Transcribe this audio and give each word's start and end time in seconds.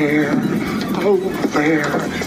there, 0.00 0.30
over 1.04 1.46
there. 1.48 1.84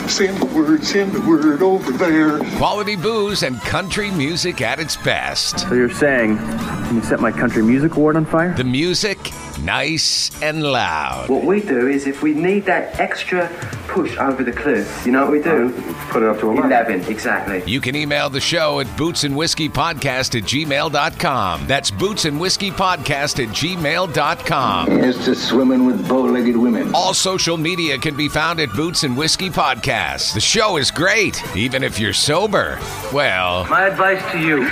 Send 0.07 0.37
the 0.37 0.45
word, 0.45 0.83
send 0.83 1.11
the 1.11 1.21
word 1.21 1.63
over 1.63 1.91
there. 1.91 2.37
Quality 2.57 2.95
booze 2.95 3.41
and 3.41 3.59
country 3.61 4.11
music 4.11 4.61
at 4.61 4.79
its 4.79 4.95
best. 4.95 5.59
So 5.61 5.73
you're 5.73 5.89
saying, 5.89 6.37
can 6.37 6.95
you 6.95 7.01
set 7.01 7.19
my 7.19 7.31
country 7.31 7.63
music 7.63 7.95
award 7.95 8.15
on 8.15 8.25
fire? 8.25 8.53
The 8.53 8.63
music, 8.63 9.31
nice 9.61 10.29
and 10.43 10.61
loud. 10.61 11.29
What 11.29 11.45
we 11.45 11.61
do 11.61 11.87
is 11.87 12.05
if 12.05 12.21
we 12.21 12.33
need 12.33 12.65
that 12.65 12.99
extra 12.99 13.49
push 13.93 14.17
over 14.17 14.43
the 14.43 14.51
cliff, 14.51 15.05
you 15.05 15.11
know 15.11 15.21
what 15.21 15.31
we 15.31 15.41
do? 15.41 15.71
Put 16.09 16.23
it 16.23 16.29
up 16.29 16.39
to 16.39 16.49
11. 16.49 16.65
11, 16.71 17.11
exactly. 17.11 17.63
You 17.71 17.79
can 17.79 17.95
email 17.95 18.29
the 18.29 18.41
show 18.41 18.79
at 18.79 18.87
bootsandwhiskeypodcast 18.87 20.35
at 20.35 20.43
gmail.com. 20.43 21.67
That's 21.67 21.91
bootsandwhiskeypodcast 21.91 23.43
at 23.43 23.49
gmail.com. 23.49 24.91
It's 24.91 25.25
just 25.25 25.47
swimming 25.47 25.85
with 25.85 26.07
bow-legged 26.07 26.57
women. 26.57 26.93
All 26.95 27.13
social 27.13 27.57
media 27.57 27.97
can 27.99 28.17
be 28.17 28.27
found 28.27 28.59
at 28.59 28.69
Boots 28.73 29.03
and 29.03 29.15
Whiskey 29.15 29.49
Podcast. 29.51 30.33
The 30.33 30.41
show 30.41 30.77
is 30.77 30.89
great, 30.89 31.41
even 31.55 31.83
if 31.83 31.99
you're 31.99 32.13
sober. 32.13 32.79
Well, 33.13 33.65
My 33.67 33.87
advice 33.87 34.21
to 34.31 34.39
you 34.39 34.67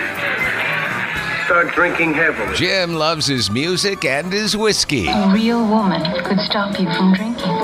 start 1.45 1.75
drinking 1.75 2.13
heavily. 2.13 2.55
Jim 2.55 2.95
loves 2.95 3.27
his 3.27 3.51
music 3.51 4.05
and 4.05 4.31
his 4.31 4.55
whiskey. 4.55 5.07
A 5.09 5.33
real 5.33 5.67
woman 5.67 6.01
could 6.23 6.39
stop 6.39 6.79
you 6.79 6.85
from 6.85 7.13
drinking. 7.13 7.60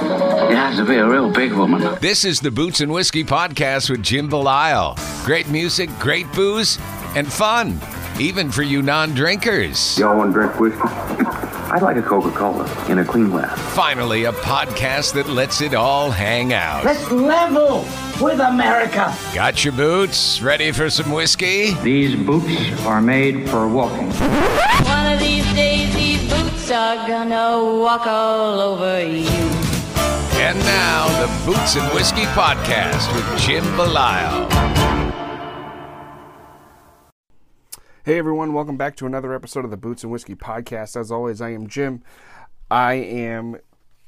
You 0.50 0.56
have 0.56 0.78
to 0.78 0.86
be 0.86 0.96
a 0.96 1.06
real 1.06 1.30
big 1.30 1.52
woman. 1.52 1.98
This 2.00 2.24
is 2.24 2.40
the 2.40 2.52
Boots 2.52 2.80
and 2.80 2.90
Whiskey 2.92 3.26
Podcast 3.26 3.90
with 3.90 4.02
Jim 4.02 4.30
Belisle. 4.30 4.96
Great 5.26 5.50
music, 5.50 5.90
great 6.00 6.32
booze, 6.32 6.78
and 7.16 7.32
fun, 7.32 7.78
even 8.18 8.50
for 8.50 8.62
you 8.64 8.82
non 8.82 9.14
drinkers. 9.14 9.98
Y'all 9.98 10.16
want 10.18 10.34
to 10.34 10.40
drink 10.40 10.58
whiskey? 10.58 10.80
I'd 11.70 11.82
like 11.82 11.98
a 11.98 12.02
Coca-Cola 12.02 12.90
in 12.90 13.00
a 13.00 13.04
clean 13.04 13.30
glass. 13.30 13.60
Finally, 13.76 14.24
a 14.24 14.32
podcast 14.32 15.14
that 15.16 15.28
lets 15.28 15.60
it 15.60 15.74
all 15.74 16.12
hang 16.12 16.54
out. 16.54 16.86
Let's 16.86 17.12
level 17.12 17.80
with 18.22 18.40
America. 18.40 19.14
Got 19.36 19.66
your 19.66 19.74
boots? 19.74 20.42
Ready 20.42 20.72
for 20.72 20.90
some 20.90 21.12
whiskey? 21.12 21.74
These 21.84 22.16
boots 22.26 22.72
are 22.86 23.02
made 23.02 23.50
for 23.50 23.68
walking. 23.68 24.10
One 24.12 25.12
of 25.12 25.20
these 25.20 25.44
days, 25.56 25.94
these 25.94 26.22
boots 26.32 26.72
are 26.72 27.06
gonna 27.06 27.82
walk 27.82 28.08
all 28.08 28.62
over 28.62 29.06
you. 29.06 29.57
And 30.48 30.60
now, 30.60 31.08
the 31.26 31.46
Boots 31.46 31.76
and 31.76 31.94
Whiskey 31.94 32.24
Podcast 32.28 33.14
with 33.14 33.42
Jim 33.42 33.66
Belisle. 33.76 34.48
Hey 38.06 38.18
everyone, 38.18 38.54
welcome 38.54 38.78
back 38.78 38.96
to 38.96 39.06
another 39.06 39.34
episode 39.34 39.66
of 39.66 39.72
the 39.72 39.76
Boots 39.76 40.04
and 40.04 40.12
Whiskey 40.14 40.36
Podcast. 40.36 40.96
As 40.96 41.12
always, 41.12 41.42
I 41.42 41.50
am 41.50 41.68
Jim. 41.68 42.02
I 42.72 42.94
am 42.94 43.58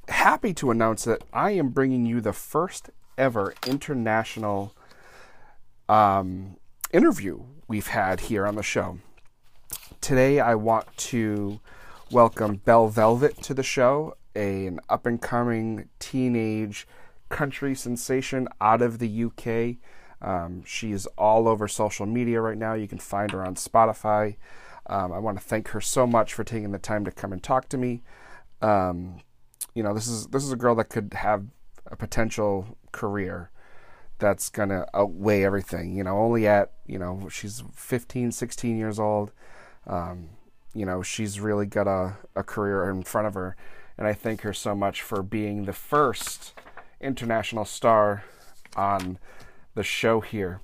happy 0.08 0.54
to 0.54 0.72
announce 0.72 1.04
that 1.04 1.26
I 1.34 1.52
am 1.52 1.72
bringing 1.72 2.06
you 2.06 2.22
the 2.22 2.32
first 2.32 2.90
ever 3.18 3.54
international 3.68 4.74
um, 5.90 6.56
interview 6.94 7.42
we've 7.68 7.88
had 7.88 8.22
here 8.22 8.48
on 8.48 8.56
the 8.56 8.64
show. 8.64 9.00
Today, 10.00 10.40
I 10.40 10.56
want 10.56 10.88
to 10.96 11.60
welcome 12.12 12.62
Belle 12.64 12.88
Velvet 12.88 13.44
to 13.44 13.54
the 13.54 13.62
show, 13.62 14.16
a, 14.40 14.68
an 14.68 14.80
up 14.90 15.06
and 15.06 15.22
coming 15.22 15.90
teenage 16.00 16.88
country 17.30 17.76
sensation 17.76 18.48
out 18.62 18.82
of 18.82 19.00
the 19.00 19.26
UK. 19.26 19.78
Um, 20.22 20.64
she's 20.66 21.06
all 21.18 21.48
over 21.48 21.68
social 21.68 22.06
media 22.06 22.42
right 22.42 22.58
now. 22.58 22.74
You 22.74 22.88
can 22.88 22.98
find 23.00 23.32
her 23.32 23.46
on 23.46 23.56
Spotify. 23.56 24.38
Um, 24.88 25.12
I 25.12 25.20
want 25.20 25.38
to 25.38 25.44
thank 25.44 25.70
her 25.70 25.82
so 25.82 26.08
much 26.08 26.34
for 26.34 26.44
taking 26.44 26.72
the 26.72 26.80
time 26.80 27.06
to 27.06 27.12
come 27.12 27.32
and 27.32 27.44
talk 27.44 27.70
to 27.70 27.78
me. 27.78 28.02
Um, 28.62 29.22
you 29.76 29.84
know, 29.84 29.94
this 29.94 30.08
is 30.08 30.28
this 30.28 30.44
is 30.44 30.52
a 30.52 30.56
girl 30.56 30.76
that 30.76 30.90
could 30.90 31.14
have 31.14 31.46
a 31.86 31.96
potential 31.96 32.78
career 32.92 33.52
that's 34.18 34.50
going 34.50 34.70
to 34.70 34.86
outweigh 34.94 35.44
everything. 35.44 35.96
You 35.96 36.04
know, 36.04 36.18
only 36.18 36.48
at, 36.48 36.74
you 36.86 37.00
know, 37.00 37.28
she's 37.30 37.64
15, 37.74 38.32
16 38.32 38.78
years 38.78 39.00
old. 39.00 39.32
Um, 39.88 40.30
you 40.74 40.86
know, 40.86 41.02
she's 41.02 41.40
really 41.40 41.66
got 41.66 41.88
a, 41.88 42.18
a 42.36 42.44
career 42.44 42.90
in 42.90 43.04
front 43.04 43.28
of 43.28 43.34
her. 43.34 43.56
And 44.00 44.08
I 44.08 44.14
thank 44.14 44.42
her 44.42 44.54
so 44.54 44.76
much 44.76 45.02
for 45.02 45.22
being 45.22 45.66
the 45.66 45.74
first 45.74 46.54
international 47.02 47.66
star 47.66 48.24
on 48.78 49.20
the 49.76 49.84
show 49.84 50.22
here. 50.22 50.62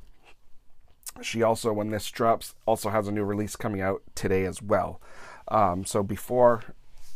She 1.21 1.43
also, 1.43 1.73
when 1.73 1.89
this 1.89 2.09
drops, 2.09 2.55
also 2.65 2.91
has 2.91 3.09
a 3.09 3.11
new 3.11 3.25
release 3.25 3.57
coming 3.57 3.81
out 3.81 4.01
today 4.15 4.45
as 4.45 4.61
well. 4.61 5.01
Um, 5.49 5.83
so 5.83 6.01
before 6.01 6.63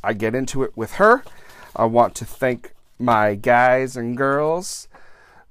I 0.04 0.12
get 0.12 0.36
into 0.36 0.62
it 0.62 0.76
with 0.76 0.96
her, 0.96 1.24
I 1.74 1.86
want 1.86 2.16
to 2.16 2.26
thank 2.26 2.74
my 3.00 3.36
guys 3.36 3.96
and 3.96 4.18
girls 4.18 4.90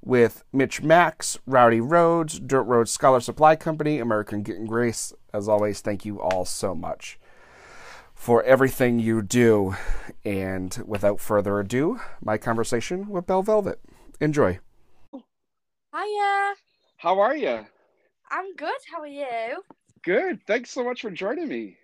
with 0.03 0.43
Mitch 0.53 0.83
Max, 0.83 1.39
Rowdy 1.47 1.81
Roads, 1.81 2.39
Dirt 2.39 2.63
Road 2.63 2.87
Scholar 2.87 3.21
Supply 3.21 3.55
Company, 3.55 3.97
American 3.97 4.45
and 4.47 4.67
Grace. 4.67 5.13
As 5.33 5.49
always, 5.49 5.81
thank 5.81 6.05
you 6.05 6.21
all 6.21 6.45
so 6.45 6.75
much 6.75 7.18
for 8.19 8.43
everything 8.43 8.99
you 8.99 9.21
do. 9.21 9.73
And 10.25 10.77
without 10.85 11.21
further 11.21 11.57
ado, 11.61 12.01
my 12.21 12.37
conversation 12.37 13.07
with 13.07 13.25
Belle 13.25 13.43
Velvet. 13.43 13.79
Enjoy. 14.19 14.59
Hiya. 15.13 16.53
How 16.97 17.19
are 17.21 17.35
you? 17.35 17.65
I'm 18.29 18.55
good. 18.57 18.75
How 18.91 18.99
are 18.99 19.07
you? 19.07 19.63
Good. 20.03 20.41
Thanks 20.45 20.69
so 20.69 20.83
much 20.83 21.01
for 21.01 21.09
joining 21.09 21.47
me. 21.47 21.77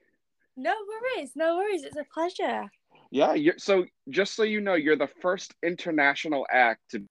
No 0.57 0.75
worries. 0.88 1.31
No 1.35 1.56
worries. 1.56 1.84
It's 1.84 1.95
a 1.95 2.06
pleasure. 2.13 2.69
Yeah. 3.12 3.34
You're, 3.34 3.57
so, 3.57 3.85
just 4.09 4.35
so 4.35 4.44
you 4.44 4.59
know, 4.59 4.74
you're 4.74 4.97
the 4.97 5.09
first 5.22 5.56
international 5.63 6.45
act 6.51 6.81
to. 6.91 7.03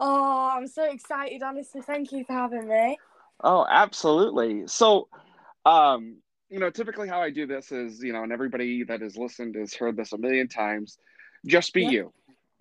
Oh, 0.00 0.50
I'm 0.52 0.66
so 0.66 0.90
excited. 0.90 1.40
Honestly, 1.44 1.82
thank 1.82 2.10
you 2.10 2.24
for 2.24 2.32
having 2.32 2.66
me. 2.66 2.98
Oh, 3.44 3.64
absolutely. 3.70 4.66
So, 4.66 5.08
um, 5.64 6.16
you 6.56 6.60
know, 6.60 6.70
typically 6.70 7.06
how 7.06 7.20
I 7.20 7.28
do 7.28 7.46
this 7.46 7.70
is, 7.70 8.02
you 8.02 8.14
know, 8.14 8.22
and 8.22 8.32
everybody 8.32 8.82
that 8.84 9.02
has 9.02 9.14
listened 9.14 9.56
has 9.56 9.74
heard 9.74 9.94
this 9.94 10.14
a 10.14 10.16
million 10.16 10.48
times. 10.48 10.98
Just 11.44 11.74
be 11.74 11.82
Yeah. 11.82 11.90
you. 11.90 12.12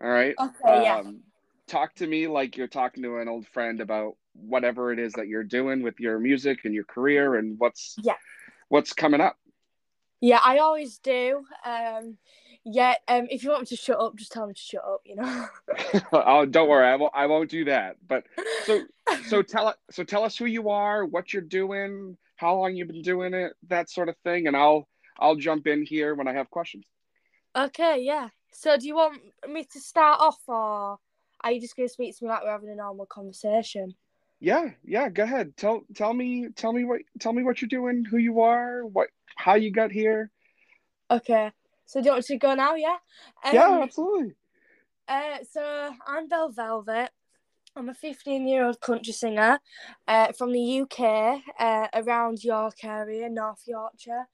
All 0.03 0.09
right. 0.09 0.35
Okay, 0.37 0.83
yeah. 0.83 0.97
Um, 0.97 1.21
talk 1.65 1.95
to 1.95 2.05
me 2.05 2.27
like 2.27 2.57
you're 2.57 2.67
talking 2.67 3.03
to 3.03 3.19
an 3.19 3.29
old 3.29 3.47
friend 3.47 3.79
about 3.79 4.17
whatever 4.33 4.91
it 4.91 4.99
is 4.99 5.13
that 5.13 5.29
you're 5.29 5.45
doing 5.45 5.81
with 5.81 5.97
your 6.01 6.19
music 6.19 6.65
and 6.65 6.73
your 6.73 6.83
career 6.83 7.35
and 7.35 7.57
what's 7.57 7.95
Yeah. 8.03 8.17
what's 8.67 8.91
coming 8.91 9.21
up. 9.21 9.37
Yeah, 10.19 10.41
I 10.43 10.57
always 10.57 10.97
do. 10.97 11.45
Um, 11.63 12.17
yeah. 12.65 12.95
Um, 13.07 13.27
if 13.31 13.45
you 13.45 13.51
want 13.51 13.61
me 13.61 13.67
to 13.67 13.77
shut 13.77 13.97
up, 13.97 14.17
just 14.17 14.33
tell 14.33 14.45
me 14.45 14.55
to 14.55 14.59
shut 14.61 14.83
up. 14.83 15.03
You 15.05 15.15
know. 15.15 15.47
oh, 16.11 16.45
don't 16.45 16.67
worry, 16.67 16.85
I 16.85 16.97
won't. 16.97 17.13
I 17.15 17.27
won't 17.27 17.49
do 17.49 17.63
that. 17.63 17.95
But 18.05 18.25
so, 18.65 18.83
so 19.29 19.41
tell. 19.41 19.73
So 19.89 20.03
tell 20.03 20.25
us 20.25 20.35
who 20.35 20.47
you 20.47 20.67
are, 20.69 21.05
what 21.05 21.31
you're 21.31 21.41
doing, 21.41 22.17
how 22.35 22.55
long 22.57 22.75
you've 22.75 22.87
been 22.87 23.01
doing 23.01 23.33
it, 23.33 23.53
that 23.67 23.89
sort 23.89 24.09
of 24.09 24.15
thing, 24.23 24.47
and 24.47 24.55
I'll 24.55 24.87
I'll 25.19 25.35
jump 25.35 25.67
in 25.67 25.85
here 25.85 26.15
when 26.15 26.27
I 26.27 26.33
have 26.33 26.49
questions. 26.49 26.85
okay. 27.55 27.99
Yeah. 28.01 28.29
So, 28.51 28.77
do 28.77 28.87
you 28.87 28.95
want 28.95 29.21
me 29.49 29.65
to 29.73 29.79
start 29.79 30.19
off, 30.21 30.39
or 30.47 30.97
are 31.41 31.51
you 31.51 31.61
just 31.61 31.75
going 31.75 31.87
to 31.87 31.93
speak 31.93 32.17
to 32.17 32.23
me 32.23 32.29
like 32.29 32.43
we're 32.43 32.51
having 32.51 32.69
a 32.69 32.75
normal 32.75 33.05
conversation? 33.05 33.95
Yeah, 34.39 34.71
yeah. 34.83 35.09
Go 35.09 35.23
ahead. 35.23 35.55
Tell 35.57 35.83
tell 35.93 36.13
me 36.13 36.49
tell 36.55 36.73
me 36.73 36.83
what 36.83 37.01
tell 37.19 37.33
me 37.33 37.43
what 37.43 37.61
you're 37.61 37.69
doing, 37.69 38.05
who 38.05 38.17
you 38.17 38.41
are, 38.41 38.85
what 38.85 39.09
how 39.35 39.55
you 39.55 39.71
got 39.71 39.91
here. 39.91 40.31
Okay. 41.09 41.51
So 41.85 42.01
do 42.01 42.05
you 42.07 42.11
want 42.13 42.25
to 42.25 42.37
go 42.37 42.53
now? 42.55 42.75
Yeah. 42.75 42.97
Um, 43.43 43.53
yeah, 43.53 43.79
absolutely. 43.83 44.33
Uh, 45.07 45.37
so 45.49 45.91
I'm 46.07 46.27
Belle 46.27 46.49
Velvet. 46.49 47.11
I'm 47.77 47.89
a 47.89 47.93
15 47.93 48.47
year 48.47 48.65
old 48.65 48.79
country 48.79 49.11
singer 49.11 49.59
uh, 50.07 50.31
from 50.31 50.53
the 50.53 50.81
UK, 50.81 51.41
uh, 51.59 51.87
around 51.93 52.43
York 52.43 52.83
area, 52.83 53.29
North 53.29 53.63
Yorkshire. 53.67 54.27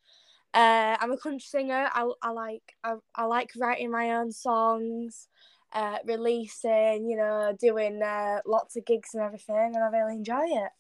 Uh, 0.54 0.98
I'm 1.00 1.12
a 1.12 1.18
country 1.18 1.40
singer. 1.40 1.90
I, 1.92 2.12
I 2.22 2.30
like 2.32 2.76
I, 2.84 2.96
I 3.16 3.26
like 3.26 3.52
writing 3.58 3.90
my 3.90 4.12
own 4.12 4.32
songs, 4.32 5.28
uh, 5.74 5.98
releasing, 6.06 7.10
you 7.10 7.18
know, 7.18 7.56
doing 7.60 8.02
uh, 8.04 8.42
lots 8.46 8.76
of 8.76 8.86
gigs 8.86 9.16
and 9.16 9.24
everything, 9.24 9.72
and 9.74 9.84
I 9.84 9.88
really 9.88 10.14
enjoy 10.14 10.46
it. 10.46 10.72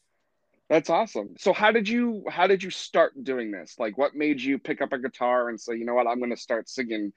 That's 0.69 0.89
awesome. 0.89 1.35
So 1.39 1.53
how 1.53 1.71
did 1.71 1.89
you 1.89 2.23
how 2.29 2.45
did 2.45 2.61
you 2.61 2.69
start 2.69 3.23
doing 3.23 3.49
this? 3.49 3.75
Like 3.79 3.97
what 3.97 4.13
made 4.13 4.39
you 4.39 4.59
pick 4.59 4.81
up 4.81 4.93
a 4.93 4.99
guitar 4.99 5.49
and 5.49 5.59
say, 5.59 5.75
you 5.77 5.85
know 5.85 5.95
what, 5.95 6.05
I'm 6.05 6.19
gonna 6.19 6.37
start 6.37 6.69
singing 6.69 7.11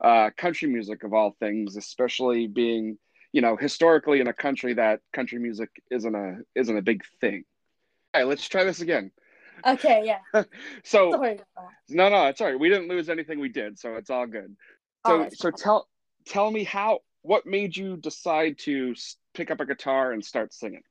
uh, 0.00 0.30
country 0.36 0.68
music 0.68 1.02
of 1.02 1.12
all 1.12 1.34
things, 1.40 1.76
especially 1.76 2.46
being, 2.46 2.98
you 3.36 3.42
know, 3.42 3.54
historically 3.54 4.20
in 4.22 4.28
a 4.28 4.32
country 4.32 4.72
that 4.72 5.00
country 5.12 5.38
music 5.38 5.68
isn't 5.90 6.14
a 6.14 6.38
isn't 6.54 6.74
a 6.74 6.80
big 6.80 7.02
thing. 7.20 7.44
All 8.14 8.22
right, 8.22 8.26
let's 8.26 8.48
try 8.48 8.64
this 8.64 8.80
again. 8.80 9.12
Okay, 9.66 10.04
yeah. 10.06 10.44
so 10.84 11.10
no, 11.90 12.08
no, 12.08 12.26
it's 12.28 12.40
all 12.40 12.46
right. 12.46 12.58
We 12.58 12.70
didn't 12.70 12.88
lose 12.88 13.10
anything 13.10 13.38
we 13.38 13.50
did, 13.50 13.78
so 13.78 13.96
it's 13.96 14.08
all 14.08 14.26
good. 14.26 14.56
So 15.06 15.18
right. 15.18 15.36
so 15.36 15.50
tell 15.50 15.86
tell 16.24 16.50
me 16.50 16.64
how 16.64 17.00
what 17.20 17.44
made 17.44 17.76
you 17.76 17.98
decide 17.98 18.56
to 18.60 18.94
pick 19.34 19.50
up 19.50 19.60
a 19.60 19.66
guitar 19.66 20.12
and 20.12 20.24
start 20.24 20.54
singing? 20.54 20.84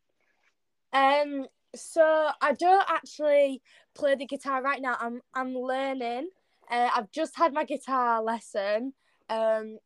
Um, 0.94 1.48
so 1.76 2.30
I 2.44 2.54
don't 2.54 2.86
actually 2.88 3.64
play 3.96 4.14
the 4.14 4.28
guitar 4.28 4.62
right 4.62 4.84
now. 4.84 4.98
I'm 5.00 5.20
I'm 5.34 5.56
learning. 5.56 6.30
Uh, 6.70 6.90
I've 6.96 7.10
just 7.10 7.36
had 7.36 7.54
my 7.54 7.64
guitar 7.64 8.22
lesson. 8.22 8.94
Um, 9.32 9.80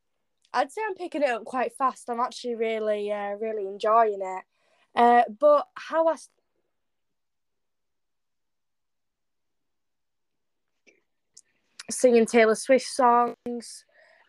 I'd 0.53 0.71
say 0.71 0.81
I'm 0.87 0.95
picking 0.95 1.21
it 1.21 1.29
up 1.29 1.45
quite 1.45 1.73
fast. 1.73 2.09
I'm 2.09 2.19
actually 2.19 2.55
really 2.55 3.11
uh, 3.11 3.35
really 3.39 3.67
enjoying 3.67 4.19
it. 4.21 4.43
Uh, 4.95 5.23
but 5.39 5.67
how 5.75 6.07
I 6.07 6.15
singing 11.91 12.25
Taylor 12.25 12.55
Swift 12.55 12.85
songs. 12.85 13.85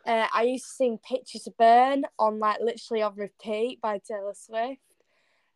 Uh, 0.06 0.26
I 0.32 0.42
used 0.42 0.64
to 0.64 0.70
sing 0.70 0.98
"Picture 0.98 1.38
to 1.40 1.50
Burn" 1.58 2.04
on 2.18 2.38
like 2.38 2.60
literally 2.60 3.02
on 3.02 3.14
repeat 3.16 3.80
by 3.80 3.98
Taylor 3.98 4.34
Swift, 4.34 4.80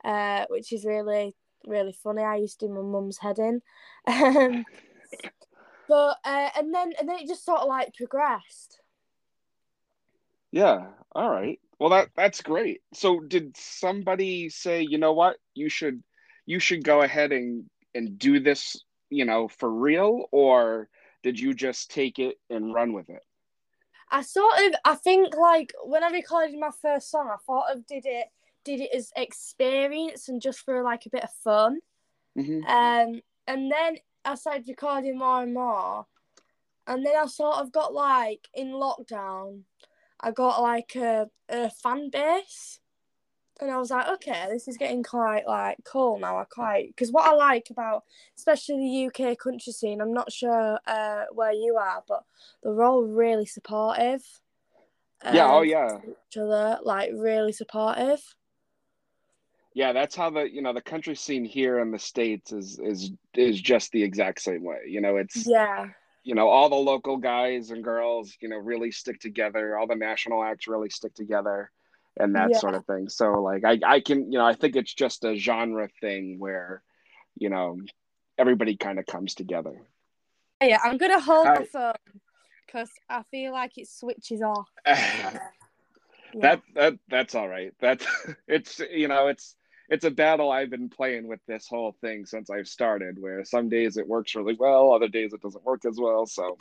uh, 0.05 0.45
which 0.49 0.73
is 0.73 0.85
really 0.85 1.35
really 1.67 1.93
funny. 1.93 2.23
I 2.23 2.37
used 2.37 2.61
to 2.61 2.69
do 2.69 2.75
my 2.75 2.83
mum's 2.83 3.19
head 3.19 3.39
in. 3.39 3.63
Um, 4.07 4.65
but 5.89 6.17
uh, 6.25 6.49
and 6.57 6.75
then 6.75 6.93
and 6.99 7.09
then 7.09 7.19
it 7.19 7.29
just 7.29 7.45
sort 7.45 7.61
of 7.61 7.69
like 7.69 7.95
progressed. 7.95 8.81
Yeah. 10.55 10.87
All 11.17 11.29
right. 11.29 11.59
Well, 11.81 11.91
that 11.91 12.11
that's 12.15 12.41
great. 12.41 12.81
So, 12.93 13.19
did 13.19 13.57
somebody 13.57 14.49
say, 14.51 14.87
you 14.89 14.99
know 14.99 15.13
what, 15.13 15.37
you 15.53 15.69
should 15.69 16.01
you 16.47 16.61
should 16.61 16.85
go 16.85 17.03
ahead 17.03 17.33
and 17.33 17.65
and 17.93 18.17
do 18.17 18.39
this, 18.39 18.81
you 19.11 19.25
know, 19.25 19.49
for 19.49 19.69
real, 19.69 20.27
or 20.31 20.89
did 21.25 21.41
you 21.41 21.55
just 21.55 21.91
take 21.91 22.21
it 22.21 22.37
and 22.51 22.73
run 22.73 22.93
with 22.93 23.11
it? 23.11 23.23
I 24.13 24.23
sort 24.23 24.53
of, 24.61 24.75
I 24.85 24.95
think, 24.95 25.37
like 25.37 25.73
when 25.85 26.05
I 26.05 26.11
recorded 26.11 26.57
my 26.57 26.71
first 26.81 27.11
song, 27.11 27.29
I 27.33 27.37
thought 27.45 27.75
of 27.75 27.85
did 27.85 28.07
it 28.07 28.29
did 28.65 28.81
it 28.81 28.91
as 28.95 29.11
experience 29.17 30.29
and 30.29 30.41
just 30.41 30.61
for 30.61 30.85
like 30.85 31.05
a 31.05 31.11
bit 31.11 31.25
of 31.25 31.33
fun. 31.43 31.81
Mm-hmm. 32.39 32.65
Um, 32.65 33.21
and 33.49 33.73
then 33.73 33.97
I 34.25 34.37
started 34.37 34.69
recording 34.69 35.19
more 35.19 35.43
and 35.43 35.53
more, 35.53 36.07
and 36.87 37.05
then 37.05 37.15
I 37.17 37.27
sort 37.27 37.57
of 37.57 37.73
got 37.73 37.93
like 37.93 38.47
in 38.55 38.69
lockdown, 38.69 39.63
I 40.25 40.31
got 40.31 40.63
like 40.63 40.97
a, 40.97 41.29
a 41.49 41.71
fan 41.71 42.09
base, 42.11 42.81
and 43.61 43.71
I 43.71 43.79
was 43.79 43.91
like, 43.91 44.09
okay, 44.09 44.47
this 44.51 44.67
is 44.69 44.79
getting 44.79 45.03
quite 45.03 45.47
like 45.47 45.79
cool 45.85 46.19
now. 46.19 46.39
I 46.39 46.45
quite 46.45 46.89
because 46.89 47.13
what 47.13 47.27
I 47.27 47.35
like 47.35 47.69
about 47.71 48.05
especially 48.37 49.11
the 49.13 49.31
UK 49.31 49.39
country 49.39 49.73
scene, 49.73 50.01
I'm 50.01 50.15
not 50.15 50.33
sure 50.33 50.81
uh, 50.87 51.25
where 51.33 51.53
you 51.53 51.77
are, 51.77 52.03
but 52.09 52.25
they're 52.63 52.83
all 52.83 53.03
really 53.03 53.47
supportive. 53.47 54.25
Yeah. 55.25 55.53
oh 55.53 55.63
yeah. 55.63 55.99
Each 56.31 56.37
other, 56.37 56.79
like 56.83 57.11
really 57.15 57.53
supportive 57.53 58.23
yeah 59.75 59.93
that's 59.93 60.15
how 60.15 60.31
the 60.31 60.43
you 60.51 60.63
know 60.63 60.73
the 60.73 60.81
country 60.81 61.15
scene 61.17 61.45
here 61.45 61.81
in 61.81 61.91
the 61.91 61.99
states 61.99 62.53
is 62.53 62.79
is 62.79 63.11
is 63.35 63.61
just 63.61 63.91
the 63.91 64.03
exact 64.03 64.41
same 64.41 64.63
way 64.63 64.79
you 64.87 65.01
know 65.01 65.17
it's 65.17 65.47
yeah 65.47 65.89
you 66.25 66.35
know 66.35 66.49
all 66.49 66.69
the 66.69 66.75
local 66.75 67.19
guys 67.19 67.71
and 67.71 67.85
girls 67.85 68.37
you 68.41 68.49
know 68.49 68.57
really 68.57 68.91
stick 68.91 69.21
together. 69.21 69.79
All 69.79 69.87
the 69.87 69.95
national 69.95 70.43
acts 70.43 70.67
really 70.67 70.91
stick 70.91 71.15
together 71.15 71.71
and 72.17 72.35
that 72.35 72.51
yeah. 72.51 72.59
sort 72.59 72.75
of 72.75 72.85
thing. 72.87 73.09
So 73.09 73.43
like 73.43 73.65
i 73.65 73.79
i 73.87 74.01
can 74.01 74.33
you 74.33 74.39
know 74.39 74.47
i 74.47 74.55
think 74.55 74.77
it's 74.77 74.95
just 74.95 75.25
a 75.25 75.37
genre 75.37 75.89
thing 76.01 76.39
where 76.39 76.83
you 77.37 77.51
know 77.51 77.79
everybody 78.39 78.77
kind 78.77 78.99
of 78.99 79.07
comes 79.07 79.35
together. 79.35 79.81
Yeah 80.63 80.79
i'm 80.83 80.97
gonna 80.97 81.21
hold 81.21 81.47
I, 81.47 81.59
the 81.59 81.65
phone 81.67 81.93
because 82.67 82.91
i 83.09 83.23
feel 83.31 83.53
like 83.53 83.77
it 83.77 83.89
switches 83.89 84.43
off. 84.43 84.69
Yeah. 86.37 86.43
that 86.43 86.63
that 86.75 86.95
that's 87.09 87.35
all 87.37 87.49
right. 87.49 87.73
That's 87.81 88.05
it's 88.49 88.81
you 88.81 89.07
know 89.07 89.29
it's 89.29 89.55
it's 89.89 90.05
a 90.05 90.11
battle 90.11 90.51
I've 90.51 90.71
been 90.71 90.89
playing 90.89 91.29
with 91.29 91.41
this 91.47 91.67
whole 91.69 91.97
thing 92.01 92.27
since 92.27 92.51
I've 92.51 92.69
started. 92.69 93.21
Where 93.21 93.45
some 93.45 93.69
days 93.69 93.97
it 93.97 94.09
works 94.09 94.35
really 94.35 94.57
well, 94.59 94.93
other 94.93 95.09
days 95.09 95.33
it 95.33 95.43
doesn't 95.43 95.65
work 95.65 95.85
as 95.85 95.99
well. 95.99 96.27
So, 96.27 96.57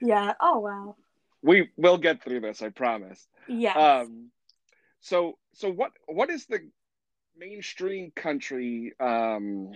yeah. 0.00 0.34
Oh 0.40 0.58
wow. 0.60 0.96
We 1.42 1.70
will 1.76 1.98
get 1.98 2.22
through 2.22 2.40
this. 2.40 2.62
I 2.62 2.70
promise. 2.70 3.26
Yeah. 3.48 3.74
Um. 3.74 4.30
So 5.00 5.38
so 5.52 5.70
what 5.70 5.92
what 6.06 6.30
is 6.30 6.46
the 6.46 6.60
mainstream 7.38 8.12
country 8.16 8.94
um 8.98 9.72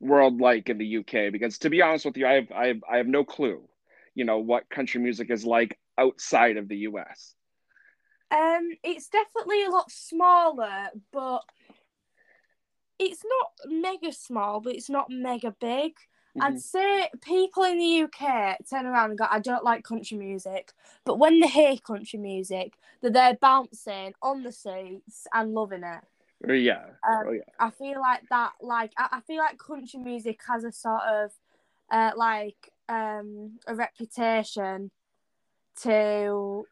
world 0.00 0.40
like 0.40 0.68
in 0.68 0.78
the 0.78 0.98
UK? 0.98 1.32
Because 1.32 1.58
to 1.58 1.70
be 1.70 1.82
honest 1.82 2.04
with 2.04 2.16
you, 2.16 2.26
I 2.26 2.34
have 2.34 2.52
I 2.52 2.66
have 2.68 2.84
I 2.90 2.96
have 2.98 3.06
no 3.06 3.24
clue. 3.24 3.62
You 4.14 4.24
know 4.24 4.38
what 4.38 4.70
country 4.70 5.00
music 5.00 5.30
is 5.30 5.44
like 5.44 5.78
outside 5.98 6.56
of 6.56 6.68
the 6.68 6.76
US. 6.78 7.34
Um, 8.30 8.70
it's 8.82 9.08
definitely 9.08 9.64
a 9.64 9.70
lot 9.70 9.90
smaller, 9.90 10.88
but 11.12 11.42
it's 13.04 13.24
not 13.24 13.70
mega 13.70 14.12
small, 14.12 14.60
but 14.60 14.74
it's 14.74 14.90
not 14.90 15.10
mega 15.10 15.54
big. 15.60 15.94
Mm-hmm. 16.36 16.42
I'd 16.42 16.60
say 16.60 17.08
people 17.20 17.62
in 17.64 17.78
the 17.78 18.02
UK 18.02 18.58
turn 18.68 18.86
around 18.86 19.10
and 19.10 19.18
go, 19.18 19.26
I 19.30 19.38
don't 19.38 19.64
like 19.64 19.84
country 19.84 20.16
music. 20.16 20.72
But 21.04 21.18
when 21.18 21.40
they 21.40 21.46
hear 21.46 21.76
country 21.76 22.18
music, 22.18 22.74
they're 23.00 23.10
there 23.10 23.38
bouncing 23.40 24.14
on 24.20 24.42
the 24.42 24.52
seats 24.52 25.26
and 25.32 25.54
loving 25.54 25.84
it. 25.84 26.00
Oh, 26.48 26.52
yeah. 26.52 26.84
Um, 27.08 27.24
oh, 27.26 27.32
yeah. 27.32 27.42
I 27.58 27.70
feel 27.70 28.00
like 28.00 28.22
that, 28.30 28.52
like, 28.60 28.92
I, 28.98 29.08
I 29.12 29.20
feel 29.20 29.38
like 29.38 29.58
country 29.58 30.00
music 30.00 30.40
has 30.48 30.64
a 30.64 30.72
sort 30.72 31.02
of, 31.02 31.32
uh, 31.90 32.10
like, 32.16 32.72
um, 32.88 33.58
a 33.66 33.74
reputation 33.74 34.90
to 35.82 36.66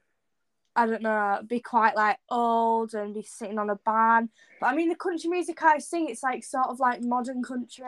I 0.74 0.86
don't 0.86 1.02
know, 1.02 1.40
be 1.46 1.60
quite 1.60 1.94
like 1.96 2.18
old 2.30 2.94
and 2.94 3.12
be 3.14 3.22
sitting 3.22 3.58
on 3.58 3.68
a 3.68 3.76
barn. 3.76 4.30
But 4.60 4.68
I 4.68 4.74
mean, 4.74 4.88
the 4.88 4.94
country 4.94 5.28
music 5.28 5.62
I 5.62 5.78
sing, 5.78 6.08
it's 6.08 6.22
like 6.22 6.44
sort 6.44 6.68
of 6.68 6.80
like 6.80 7.02
modern 7.02 7.42
country. 7.42 7.84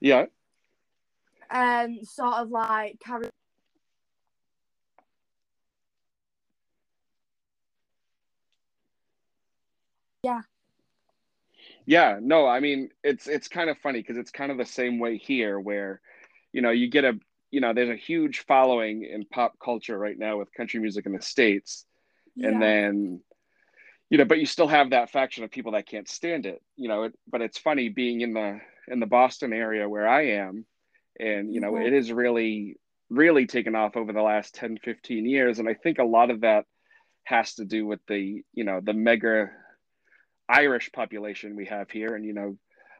Yeah. 0.00 0.26
Um, 1.50 2.00
sort 2.04 2.34
of 2.34 2.50
like 2.50 3.00
Carrie. 3.00 3.28
Yeah. 10.22 10.42
Yeah, 11.86 12.18
no, 12.20 12.46
I 12.46 12.60
mean 12.60 12.90
it's 13.02 13.26
it's 13.26 13.48
kind 13.48 13.68
of 13.68 13.76
funny 13.78 14.00
because 14.00 14.16
it's 14.16 14.30
kind 14.30 14.52
of 14.52 14.58
the 14.58 14.64
same 14.64 14.98
way 14.98 15.16
here 15.18 15.58
where, 15.58 16.00
you 16.52 16.62
know, 16.62 16.70
you 16.70 16.88
get 16.88 17.04
a 17.04 17.18
you 17.50 17.60
know, 17.60 17.74
there's 17.74 17.90
a 17.90 17.96
huge 17.96 18.44
following 18.46 19.04
in 19.04 19.24
pop 19.26 19.58
culture 19.62 19.98
right 19.98 20.16
now 20.16 20.38
with 20.38 20.52
country 20.54 20.78
music 20.80 21.04
in 21.04 21.12
the 21.12 21.20
States 21.20 21.84
and 22.36 22.60
then 22.60 23.20
you 24.10 24.18
know 24.18 24.24
but 24.24 24.38
you 24.38 24.46
still 24.46 24.68
have 24.68 24.90
that 24.90 25.10
faction 25.10 25.44
of 25.44 25.50
people 25.50 25.72
that 25.72 25.86
can't 25.86 26.08
stand 26.08 26.46
it 26.46 26.62
you 26.76 26.88
know 26.88 27.04
it, 27.04 27.14
but 27.30 27.40
it's 27.40 27.58
funny 27.58 27.88
being 27.88 28.20
in 28.20 28.34
the 28.34 28.60
in 28.88 29.00
the 29.00 29.06
boston 29.06 29.52
area 29.52 29.88
where 29.88 30.08
i 30.08 30.26
am 30.26 30.66
and 31.18 31.54
you 31.54 31.60
know 31.60 31.72
mm-hmm. 31.72 31.86
it 31.86 31.92
is 31.92 32.12
really 32.12 32.76
really 33.08 33.46
taken 33.46 33.74
off 33.74 33.96
over 33.96 34.12
the 34.12 34.22
last 34.22 34.54
10 34.54 34.78
15 34.82 35.26
years 35.26 35.58
and 35.58 35.68
i 35.68 35.74
think 35.74 35.98
a 35.98 36.04
lot 36.04 36.30
of 36.30 36.42
that 36.42 36.64
has 37.24 37.54
to 37.54 37.64
do 37.64 37.86
with 37.86 38.00
the 38.08 38.42
you 38.52 38.64
know 38.64 38.80
the 38.82 38.92
mega 38.92 39.50
irish 40.48 40.90
population 40.92 41.56
we 41.56 41.66
have 41.66 41.90
here 41.90 42.14
and 42.14 42.24
you 42.24 42.32
know 42.32 42.56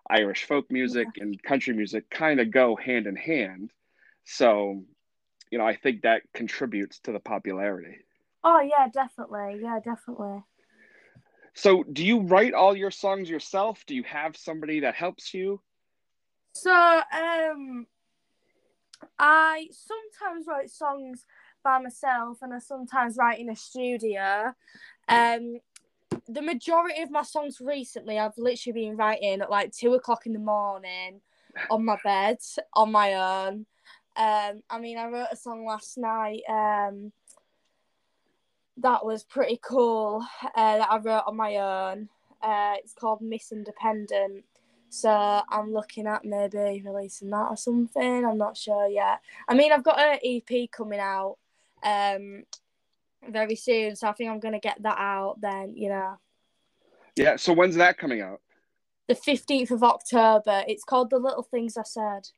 irish 0.09 0.45
folk 0.45 0.71
music 0.71 1.07
yeah. 1.17 1.25
and 1.25 1.43
country 1.43 1.75
music 1.75 2.09
kind 2.11 2.41
of 2.41 2.51
go 2.51 2.77
hand 2.77 3.07
in 3.07 3.17
hand 3.17 3.73
so 4.25 4.85
you 5.51 5.59
know 5.59 5.67
i 5.67 5.75
think 5.75 6.03
that 6.03 6.23
contributes 6.35 7.01
to 7.01 7.13
the 7.13 7.19
popularity 7.19 7.97
Oh 8.43 8.61
yeah, 8.61 8.89
definitely. 8.93 9.61
Yeah, 9.63 9.79
definitely. 9.85 10.43
So, 11.55 11.83
do 11.83 12.05
you 12.05 12.21
write 12.21 12.55
all 12.55 12.77
your 12.77 12.91
songs 12.91 13.29
yourself? 13.29 13.85
Do 13.87 13.95
you 13.95 14.05
have 14.05 14.37
somebody 14.37 14.81
that 14.81 14.95
helps 14.95 15.35
you? 15.35 15.61
So, 16.55 16.73
um, 16.73 17.87
I 19.19 19.69
sometimes 19.73 20.47
write 20.47 20.71
songs 20.71 21.27
by 21.63 21.79
myself, 21.81 22.39
and 22.43 22.55
I 22.55 22.61
sometimes 22.61 23.17
write 23.17 23.41
in 23.41 23.51
a 23.51 23.57
studio. 23.57 24.55
Um, 25.09 25.59
the 26.29 26.43
majority 26.43 27.03
of 27.03 27.11
my 27.11 27.23
songs 27.23 27.61
recently, 27.61 28.19
I've 28.19 28.39
literally 28.39 28.81
been 28.81 28.97
writing 28.97 29.41
at 29.41 29.51
like 29.51 29.73
two 29.73 29.95
o'clock 29.95 30.27
in 30.27 30.33
the 30.33 30.39
morning 30.39 31.21
on 31.71 31.85
my 31.85 31.99
bed 32.03 32.39
on 32.75 32.93
my 32.93 33.15
own. 33.15 33.67
Um, 34.17 34.63
I 34.71 34.79
mean, 34.81 34.99
I 34.99 35.07
wrote 35.07 35.29
a 35.31 35.37
song 35.37 35.65
last 35.67 35.99
night. 35.99 36.43
Um, 36.49 37.13
that 38.81 39.05
was 39.05 39.23
pretty 39.23 39.59
cool. 39.63 40.25
Uh, 40.55 40.79
that 40.79 40.91
I 40.91 40.99
wrote 40.99 41.25
on 41.27 41.37
my 41.37 41.57
own. 41.57 42.09
Uh, 42.43 42.75
it's 42.79 42.95
called 42.95 43.21
Miss 43.21 43.53
Independent. 43.53 44.45
So 44.89 45.09
I'm 45.09 45.73
looking 45.73 46.07
at 46.07 46.25
maybe 46.25 46.83
releasing 46.85 47.31
that 47.31 47.47
or 47.51 47.57
something. 47.57 48.25
I'm 48.25 48.39
not 48.39 48.57
sure 48.57 48.89
yet. 48.89 49.21
I 49.49 49.55
mean, 49.55 49.73
I've 49.73 49.85
got 49.85 50.01
an 50.01 50.19
EP 50.25 50.71
coming 50.71 50.99
out 50.99 51.37
um 51.83 52.43
very 53.29 53.55
soon, 53.55 53.95
so 53.97 54.09
I 54.09 54.13
think 54.13 54.31
I'm 54.31 54.41
gonna 54.41 54.59
get 54.61 54.83
that 54.83 54.99
out 54.99 55.37
then. 55.41 55.77
You 55.77 55.91
know. 55.91 56.19
Yeah. 57.17 57.37
So 57.37 57.53
when's 57.53 57.77
that 57.77 57.99
coming 57.99 58.21
out? 58.21 58.41
The 59.07 59.15
fifteenth 59.15 59.71
of 59.71 59.85
October. 59.85 60.65
It's 60.67 60.85
called 60.85 61.11
The 61.11 61.19
Little 61.19 61.45
Things 61.45 61.77
I 61.77 61.85
Said. 61.85 62.29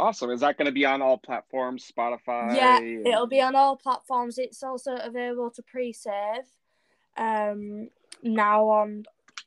Awesome. 0.00 0.30
Is 0.30 0.40
that 0.40 0.56
going 0.56 0.64
to 0.64 0.72
be 0.72 0.86
on 0.86 1.02
all 1.02 1.18
platforms? 1.18 1.90
Spotify. 1.94 2.56
Yeah, 2.56 2.78
it'll 2.80 3.26
be 3.26 3.42
on 3.42 3.54
all 3.54 3.76
platforms. 3.76 4.38
It's 4.38 4.62
also 4.62 4.96
available 4.96 5.50
to 5.50 5.62
pre-save. 5.62 6.46
Um, 7.18 7.90
now 8.22 8.68
on 8.68 9.04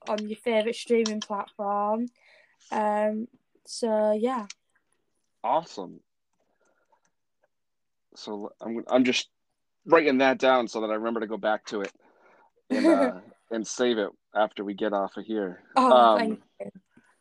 on 0.08 0.28
your 0.28 0.38
favorite 0.38 0.76
streaming 0.76 1.22
platform. 1.22 2.06
Um, 2.72 3.28
so 3.66 4.12
yeah. 4.12 4.46
Awesome. 5.44 6.02
So 8.16 8.52
I'm 8.62 8.84
I'm 8.88 9.06
just 9.06 9.30
writing 9.88 10.20
that 10.20 10.38
down 10.38 10.68
so 10.68 10.82
that 10.82 10.92
I 10.92 10.94
remember 10.94 11.22
to 11.22 11.28
go 11.28 11.38
back 11.38 11.66
to 11.66 11.82
it 11.82 11.92
and 12.70 12.86
uh, 12.86 13.14
and 13.50 13.66
save 13.66 13.98
it 13.98 14.12
after 14.36 14.64
we 14.64 14.76
get 14.76 14.94
off 14.94 15.18
of 15.18 15.26
here. 15.26 15.64
Oh, 15.76 15.92
um, 15.92 16.20
thank 16.20 16.40
you. 16.60 16.72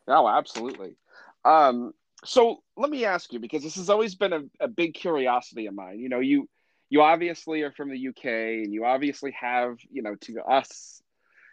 Oh, 0.07 0.27
absolutely. 0.27 0.97
Um, 1.43 1.93
so 2.25 2.63
let 2.77 2.89
me 2.89 3.05
ask 3.05 3.31
you 3.33 3.39
because 3.39 3.63
this 3.63 3.75
has 3.75 3.89
always 3.89 4.15
been 4.15 4.33
a, 4.33 4.41
a 4.59 4.67
big 4.67 4.93
curiosity 4.93 5.67
of 5.67 5.75
mine. 5.75 5.99
You 5.99 6.09
know, 6.09 6.19
you 6.19 6.47
you 6.89 7.01
obviously 7.01 7.63
are 7.63 7.71
from 7.71 7.89
the 7.89 8.07
UK 8.09 8.25
and 8.25 8.73
you 8.73 8.85
obviously 8.85 9.31
have, 9.31 9.77
you 9.91 10.03
know, 10.03 10.15
to 10.21 10.41
us, 10.41 11.01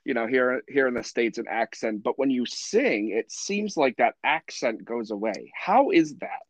you 0.04 0.14
know, 0.14 0.26
here 0.26 0.62
here 0.68 0.86
in 0.86 0.94
the 0.94 1.02
States 1.02 1.38
an 1.38 1.46
accent, 1.48 2.02
but 2.02 2.18
when 2.18 2.30
you 2.30 2.46
sing, 2.46 3.10
it 3.10 3.30
seems 3.30 3.76
like 3.76 3.96
that 3.96 4.14
accent 4.24 4.84
goes 4.84 5.10
away. 5.10 5.52
How 5.54 5.90
is 5.90 6.16
that? 6.16 6.42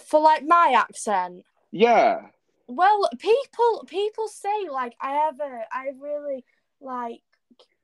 For 0.00 0.20
like 0.20 0.44
my 0.46 0.74
accent. 0.76 1.44
Yeah. 1.70 2.20
Well, 2.66 3.08
people 3.18 3.84
people 3.88 4.28
say 4.28 4.68
like 4.70 4.94
I 5.00 5.12
have 5.12 5.40
a 5.40 5.62
I 5.72 5.90
really 6.00 6.44
like 6.80 7.20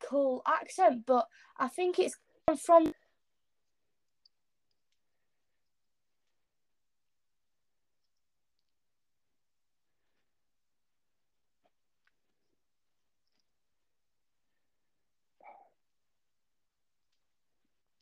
cool 0.08 0.42
accent, 0.46 1.04
but 1.04 1.26
I 1.58 1.68
think 1.68 1.98
it's 1.98 2.16
from 2.64 2.92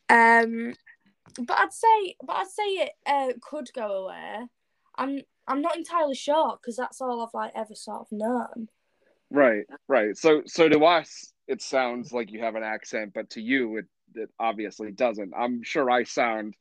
Um, 0.09 0.75
but 1.39 1.59
I'd 1.59 1.73
say, 1.73 2.17
but 2.25 2.37
I'd 2.37 2.49
say 2.49 2.63
it 2.65 2.93
uh, 3.07 3.33
could 3.43 3.71
go 3.75 4.05
away. 4.05 4.47
I'm, 4.97 5.21
I'm 5.47 5.61
not 5.61 5.77
entirely 5.77 6.15
sure 6.15 6.59
because 6.61 6.77
that's 6.77 7.01
all 7.01 7.23
I've 7.23 7.35
like 7.35 7.53
ever 7.55 7.75
sort 7.75 8.03
of 8.03 8.13
known. 8.13 8.69
Right, 9.31 9.65
right. 9.89 10.17
So, 10.17 10.43
so 10.47 10.69
to 10.69 10.85
us, 10.85 11.33
it 11.49 11.63
sounds 11.63 12.13
like 12.13 12.31
you 12.31 12.41
have 12.41 12.55
an 12.55 12.63
accent, 12.63 13.13
but 13.15 13.31
to 13.31 13.41
you, 13.41 13.79
it, 13.79 13.87
it 14.15 14.31
obviously 14.39 14.93
doesn't. 14.93 15.33
I'm 15.37 15.63
sure 15.63 15.91
I 15.91 16.05
sound 16.05 16.55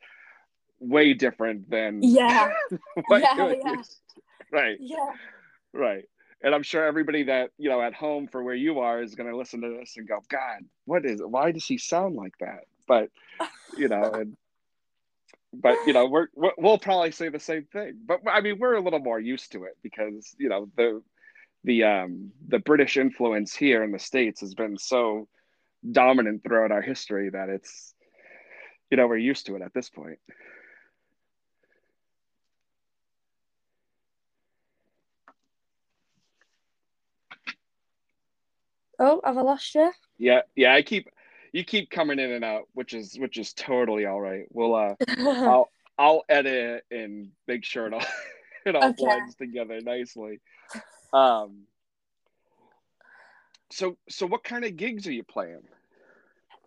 way 0.79 1.13
different 1.13 1.69
than 1.69 1.99
yeah, 2.03 2.51
yeah, 3.09 3.53
yeah. 3.63 3.75
right, 4.51 4.77
yeah, 4.79 5.11
right. 5.73 6.05
And 6.41 6.53
I'm 6.53 6.63
sure 6.63 6.85
everybody 6.85 7.23
that 7.23 7.51
you 7.57 7.69
know 7.69 7.81
at 7.81 7.93
home 7.93 8.27
for 8.27 8.43
where 8.43 8.55
you 8.55 8.79
are 8.79 9.01
is 9.01 9.15
going 9.15 9.29
to 9.29 9.37
listen 9.37 9.61
to 9.61 9.77
this 9.79 9.95
and 9.97 10.07
go, 10.07 10.19
"God, 10.29 10.65
what 10.85 11.05
is? 11.05 11.21
It? 11.21 11.29
Why 11.29 11.51
does 11.51 11.65
he 11.65 11.77
sound 11.77 12.15
like 12.15 12.37
that?" 12.39 12.65
But 12.87 13.09
you 13.77 13.87
know, 13.87 14.11
and 14.13 14.35
but 15.53 15.77
you 15.85 15.93
know, 15.93 16.05
we're, 16.05 16.27
we 16.35 16.51
will 16.57 16.77
probably 16.77 17.11
say 17.11 17.29
the 17.29 17.39
same 17.39 17.65
thing. 17.71 17.99
But 18.05 18.21
I 18.29 18.41
mean, 18.41 18.59
we're 18.59 18.75
a 18.75 18.81
little 18.81 18.99
more 18.99 19.19
used 19.19 19.51
to 19.53 19.63
it 19.65 19.77
because 19.81 20.35
you 20.37 20.49
know 20.49 20.69
the 20.75 21.01
the 21.63 21.83
um 21.83 22.31
the 22.47 22.59
British 22.59 22.97
influence 22.97 23.55
here 23.55 23.83
in 23.83 23.91
the 23.91 23.99
states 23.99 24.41
has 24.41 24.53
been 24.53 24.77
so 24.77 25.27
dominant 25.89 26.43
throughout 26.43 26.71
our 26.71 26.81
history 26.81 27.29
that 27.29 27.49
it's 27.49 27.93
you 28.89 28.97
know 28.97 29.07
we're 29.07 29.17
used 29.17 29.45
to 29.47 29.55
it 29.55 29.61
at 29.61 29.73
this 29.73 29.89
point. 29.89 30.19
Oh, 38.97 39.21
have 39.23 39.37
I 39.37 39.41
lost 39.41 39.75
you? 39.75 39.91
Yeah, 40.17 40.41
yeah. 40.55 40.73
I 40.73 40.81
keep 40.81 41.09
you 41.55 41.63
keep 41.63 41.89
coming 41.89 42.19
in 42.19 42.33
and 42.33 42.43
out, 42.43 42.67
which 42.73 42.93
is 42.93 43.17
which 43.17 43.37
is 43.37 43.53
totally 43.53 44.05
all 44.05 44.19
right. 44.19 44.45
We'll 44.51 44.75
uh, 44.75 44.95
I'll 45.17 45.69
I'll 45.97 46.23
edit 46.27 46.83
it 46.91 46.95
and 46.95 47.29
make 47.47 47.63
sure 47.63 47.87
it 47.87 47.93
all 47.93 48.03
it 48.65 48.75
all 48.75 48.89
okay. 48.89 48.95
blends 48.97 49.35
together 49.35 49.79
nicely. 49.79 50.41
Um. 51.13 51.61
So 53.71 53.95
so 54.09 54.27
what 54.27 54.43
kind 54.43 54.65
of 54.65 54.75
gigs 54.75 55.07
are 55.07 55.13
you 55.13 55.23
playing? 55.23 55.61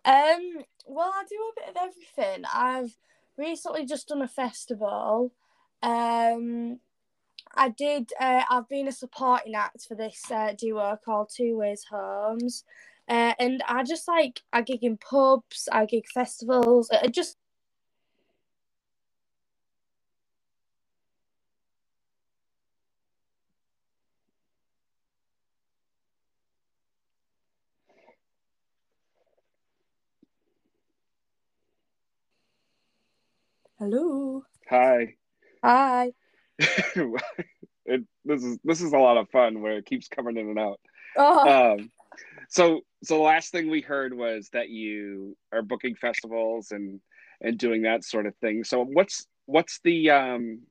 Um. 0.05 0.63
Well, 0.87 1.13
I 1.13 1.23
do 1.29 1.35
a 1.35 1.61
bit 1.61 1.69
of 1.69 1.89
everything. 1.89 2.45
I've 2.51 2.97
recently 3.37 3.85
just 3.85 4.07
done 4.07 4.23
a 4.23 4.27
festival. 4.27 5.31
Um. 5.83 6.79
I 7.53 7.69
did. 7.69 8.11
Uh, 8.19 8.41
I've 8.49 8.67
been 8.67 8.87
a 8.87 8.91
supporting 8.91 9.53
act 9.53 9.85
for 9.87 9.93
this 9.93 10.31
uh, 10.31 10.53
duo 10.57 10.97
called 11.05 11.29
Two 11.31 11.57
Ways 11.57 11.85
Homes. 11.91 12.63
Uh, 13.09 13.33
and 13.39 13.63
I 13.67 13.83
just 13.83 14.07
like 14.07 14.41
I 14.53 14.61
gig 14.61 14.83
in 14.83 14.97
pubs, 14.97 15.67
I 15.71 15.85
gig 15.85 16.05
festivals, 16.13 16.89
I 16.91 17.07
just 17.07 17.37
Hello. 33.79 34.43
Hi. 34.69 35.15
Hi. 35.63 36.11
it, 36.59 38.03
this 38.25 38.43
is 38.43 38.59
this 38.65 38.81
is 38.81 38.91
a 38.91 38.97
lot 38.97 39.15
of 39.15 39.29
fun 39.29 39.61
where 39.61 39.77
it 39.77 39.85
keeps 39.85 40.09
coming 40.09 40.35
in 40.35 40.49
and 40.49 40.59
out. 40.59 40.81
Oh. 41.15 41.75
Um, 41.77 41.89
so 42.49 42.81
so 43.03 43.15
the 43.15 43.23
last 43.23 43.51
thing 43.51 43.69
we 43.69 43.81
heard 43.81 44.13
was 44.13 44.49
that 44.53 44.69
you 44.69 45.37
are 45.53 45.61
booking 45.61 45.95
festivals 45.95 46.71
and 46.71 46.99
and 47.41 47.57
doing 47.57 47.83
that 47.83 48.03
sort 48.03 48.25
of 48.25 48.35
thing. 48.37 48.63
So 48.63 48.83
what's 48.83 49.27
what's 49.45 49.79
the 49.83 50.09
um 50.09 50.61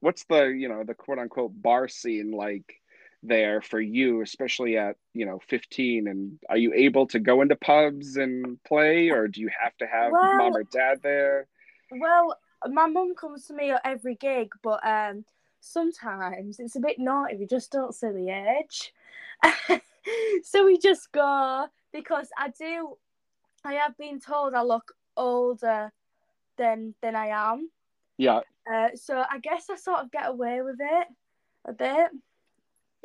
what's 0.00 0.24
the 0.24 0.46
you 0.46 0.68
know 0.68 0.84
the 0.84 0.94
quote 0.94 1.18
unquote 1.18 1.52
bar 1.62 1.88
scene 1.88 2.32
like 2.32 2.80
there 3.22 3.62
for 3.62 3.80
you, 3.80 4.20
especially 4.20 4.76
at 4.76 4.96
you 5.14 5.26
know 5.26 5.40
15? 5.48 6.08
And 6.08 6.38
are 6.50 6.58
you 6.58 6.72
able 6.74 7.06
to 7.08 7.20
go 7.20 7.40
into 7.40 7.56
pubs 7.56 8.16
and 8.16 8.62
play, 8.64 9.10
or 9.10 9.28
do 9.28 9.40
you 9.40 9.50
have 9.62 9.76
to 9.78 9.86
have 9.86 10.12
well, 10.12 10.34
mom 10.36 10.56
or 10.56 10.64
dad 10.64 10.98
there? 11.02 11.46
Well, 11.90 12.36
my 12.68 12.86
mum 12.86 13.14
comes 13.14 13.46
to 13.46 13.54
me 13.54 13.70
at 13.70 13.80
every 13.84 14.16
gig, 14.16 14.50
but 14.62 14.84
um 14.86 15.24
sometimes 15.60 16.58
it's 16.58 16.76
a 16.76 16.80
bit 16.80 16.98
naughty. 16.98 17.36
We 17.36 17.46
just 17.46 17.70
don't 17.70 17.94
see 17.94 18.08
the 18.08 18.56
age. 18.60 18.92
so 20.44 20.64
we 20.64 20.78
just 20.78 21.10
go 21.12 21.66
because 21.92 22.28
I 22.36 22.50
do. 22.58 22.96
I 23.64 23.74
have 23.74 23.96
been 23.96 24.20
told 24.20 24.54
I 24.54 24.62
look 24.62 24.92
older 25.16 25.92
than 26.56 26.94
than 27.02 27.16
I 27.16 27.28
am. 27.28 27.70
Yeah. 28.16 28.40
Uh, 28.70 28.88
so 28.94 29.16
I 29.16 29.38
guess 29.38 29.66
I 29.70 29.76
sort 29.76 30.00
of 30.00 30.10
get 30.10 30.28
away 30.28 30.60
with 30.62 30.76
it 30.80 31.06
a 31.66 31.72
bit. 31.72 32.10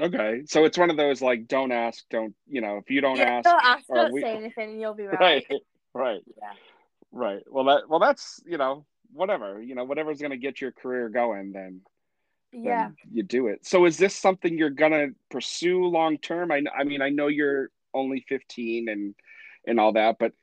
Okay, 0.02 0.42
so 0.46 0.66
it's 0.66 0.78
one 0.78 0.90
of 0.90 0.98
those 0.98 1.22
like 1.22 1.48
don't 1.48 1.72
ask, 1.72 2.04
don't 2.10 2.34
you 2.48 2.62
know? 2.62 2.78
If 2.78 2.90
you 2.90 3.00
don't 3.00 3.18
yeah, 3.18 3.36
ask, 3.36 3.44
don't 3.44 3.64
ask, 3.64 3.88
don't 3.88 4.12
we... 4.12 4.22
say 4.22 4.36
anything, 4.36 4.72
and 4.72 4.82
you'll 4.82 4.96
be 4.96 5.04
right. 5.08 5.46
Right, 5.50 5.62
right, 5.94 6.22
yeah, 6.36 6.54
right. 7.12 7.44
Well, 7.48 7.66
that 7.66 7.88
well, 7.88 8.00
that's 8.00 8.42
you 8.46 8.58
know 8.58 8.86
whatever 9.14 9.62
you 9.62 9.76
know 9.76 9.84
whatever's 9.84 10.20
going 10.20 10.32
to 10.32 10.38
get 10.38 10.60
your 10.60 10.72
career 10.72 11.10
going, 11.10 11.52
then 11.52 11.82
yeah 12.54 12.90
you 13.12 13.24
do 13.24 13.48
it 13.48 13.66
so 13.66 13.86
is 13.86 13.98
this 13.98 14.16
something 14.16 14.58
you're 14.58 14.70
gonna 14.70 15.08
pursue 15.30 15.86
long 15.86 16.18
term 16.18 16.52
I, 16.52 16.62
I 16.78 16.84
mean 16.84 17.02
i 17.02 17.10
know 17.10 17.28
you're 17.28 17.70
only 17.94 18.26
15 18.28 18.90
and 18.90 19.16
and 19.66 19.80
all 19.80 19.94
that 19.94 20.18
but 20.20 20.34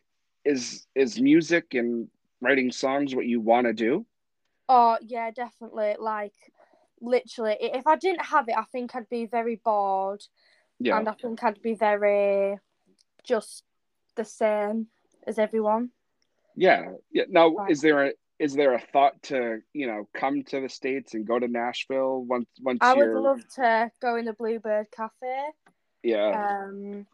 is 0.44 0.86
is 0.94 1.20
music 1.20 1.74
and 1.74 2.08
writing 2.40 2.72
songs 2.72 3.14
what 3.14 3.26
you 3.26 3.40
want 3.40 3.66
to 3.66 3.72
do 3.72 4.06
Oh 4.72 4.98
yeah, 5.02 5.32
definitely. 5.32 5.96
Like 5.98 6.32
literally, 7.00 7.56
if 7.60 7.88
I 7.88 7.96
didn't 7.96 8.24
have 8.24 8.48
it, 8.48 8.54
I 8.56 8.62
think 8.62 8.94
I'd 8.94 9.08
be 9.08 9.26
very 9.26 9.56
bored. 9.56 10.22
Yeah. 10.78 10.96
And 10.96 11.08
I 11.08 11.12
think 11.12 11.42
I'd 11.42 11.60
be 11.60 11.74
very 11.74 12.56
just 13.24 13.64
the 14.14 14.24
same 14.24 14.86
as 15.26 15.40
everyone. 15.40 15.90
Yeah. 16.54 16.92
Yeah. 17.10 17.24
Now, 17.28 17.48
Right. 17.48 17.70
is 17.72 17.80
there 17.80 18.06
a 18.06 18.12
is 18.40 18.54
there 18.54 18.72
a 18.72 18.80
thought 18.80 19.22
to 19.22 19.60
you 19.74 19.86
know 19.86 20.08
come 20.14 20.42
to 20.42 20.60
the 20.60 20.68
states 20.68 21.12
and 21.14 21.26
go 21.26 21.38
to 21.38 21.46
Nashville 21.46 22.24
once 22.24 22.48
once 22.60 22.78
I 22.80 22.94
would 22.94 23.04
you're 23.04 23.20
love 23.20 23.46
to 23.56 23.92
go 24.00 24.16
in 24.16 24.24
the 24.24 24.32
Bluebird 24.32 24.90
Cafe. 24.90 25.50
yeah 26.02 26.64
Um, 26.64 27.06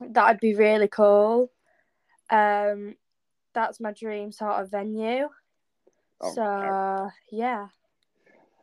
that'd 0.00 0.40
be 0.40 0.54
really 0.54 0.88
cool. 0.88 1.50
Um, 2.30 2.94
that's 3.52 3.80
my 3.80 3.92
dream 3.92 4.32
sort 4.32 4.62
of 4.62 4.70
venue. 4.70 5.28
Oh, 6.20 6.34
so 6.34 7.10
yeah, 7.32 7.66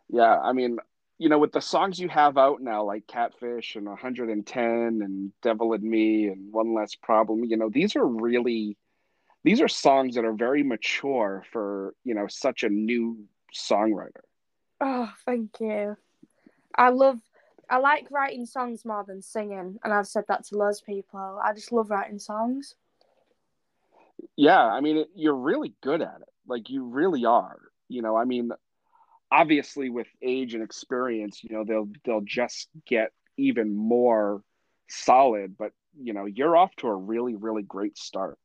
yeah 0.10 0.40
I 0.40 0.54
mean 0.54 0.78
you 1.18 1.28
know 1.28 1.40
with 1.40 1.52
the 1.52 1.62
songs 1.62 2.00
you 2.00 2.08
have 2.08 2.38
out 2.38 2.62
now 2.62 2.84
like 2.86 3.06
Catfish 3.06 3.76
and 3.76 3.86
110 3.86 4.64
and 4.64 5.32
Devil 5.42 5.74
in 5.74 5.88
Me 5.88 6.30
and 6.30 6.54
One 6.54 6.74
Less 6.74 6.96
Problem 6.96 7.44
you 7.44 7.58
know 7.58 7.70
these 7.70 7.98
are 7.98 8.08
really 8.08 8.78
these 9.44 9.62
are 9.62 9.68
songs 9.68 10.16
that 10.16 10.26
are 10.26 10.34
very 10.34 10.64
mature 10.64 11.44
for 11.52 11.94
you 12.04 12.14
know 12.14 12.28
such 12.28 12.64
a 12.64 12.70
new 12.70 13.18
songwriter. 13.54 14.22
oh 14.80 15.12
thank 15.26 15.60
you. 15.60 15.98
I 16.76 16.90
love. 16.90 17.20
I 17.70 17.78
like 17.78 18.12
writing 18.12 18.46
songs 18.46 18.84
more 18.84 19.04
than 19.08 19.22
singing, 19.22 19.80
and 19.84 19.94
I've 19.94 20.08
said 20.08 20.26
that 20.28 20.46
to 20.48 20.58
loads 20.58 20.82
of 20.82 20.88
people. 20.88 21.40
I 21.44 21.54
just 21.54 21.72
love 21.72 21.90
writing 21.90 22.20
songs. 22.20 22.76
Yeah, 24.36 24.62
I 24.62 24.82
mean, 24.82 24.98
it, 24.98 25.10
you're 25.16 25.36
really 25.36 25.74
good 25.82 26.02
at 26.02 26.22
it. 26.22 26.30
Like 26.48 26.70
you 26.70 26.84
really 26.84 27.26
are. 27.26 27.58
You 27.88 28.02
know, 28.02 28.16
I 28.16 28.26
mean, 28.26 28.52
obviously 29.32 29.90
with 29.90 30.08
age 30.22 30.54
and 30.54 30.64
experience, 30.64 31.44
you 31.44 31.56
know, 31.56 31.64
they'll 31.64 31.90
they'll 32.06 32.22
just 32.22 32.68
get 32.86 33.12
even 33.38 33.76
more 33.76 34.44
solid. 34.90 35.56
But 35.58 35.72
you 35.98 36.14
know, 36.14 36.26
you're 36.26 36.58
off 36.58 36.76
to 36.78 36.88
a 36.88 36.96
really 36.96 37.36
really 37.36 37.64
great 37.64 37.98
start. 37.98 38.38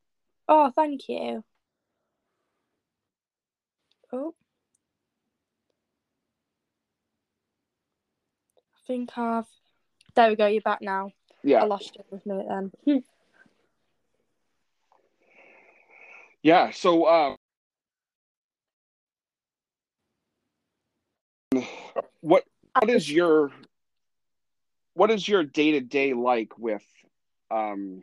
Oh, 0.48 0.70
thank 0.74 1.08
you. 1.08 1.44
Oh. 4.12 4.34
I 8.58 8.78
think 8.86 9.16
I've. 9.18 9.46
There 10.14 10.30
we 10.30 10.36
go. 10.36 10.46
You're 10.46 10.62
back 10.62 10.80
now. 10.80 11.10
Yeah. 11.42 11.62
I 11.62 11.64
lost 11.64 11.96
you 11.96 12.18
a 12.18 12.28
minute 12.28 12.46
then. 12.48 12.72
Hmm. 12.84 12.98
Yeah. 16.42 16.70
So, 16.70 17.08
um, 17.08 17.36
what 22.20 22.44
what 22.78 22.88
is 22.88 23.10
your 23.10 23.50
what 24.94 25.10
is 25.10 25.26
your 25.26 25.42
day 25.42 25.72
to 25.72 25.80
day 25.80 26.14
like 26.14 26.56
with 26.56 26.84
um 27.50 28.02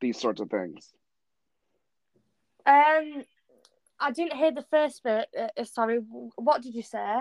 these 0.00 0.18
sorts 0.18 0.40
of 0.40 0.48
things? 0.48 0.90
Um, 2.66 3.24
I 4.00 4.10
didn't 4.12 4.36
hear 4.36 4.52
the 4.52 4.64
first 4.70 5.02
bit. 5.02 5.28
Uh, 5.38 5.48
uh, 5.56 5.64
sorry, 5.64 5.98
what 6.36 6.62
did 6.62 6.74
you 6.74 6.82
say? 6.82 7.20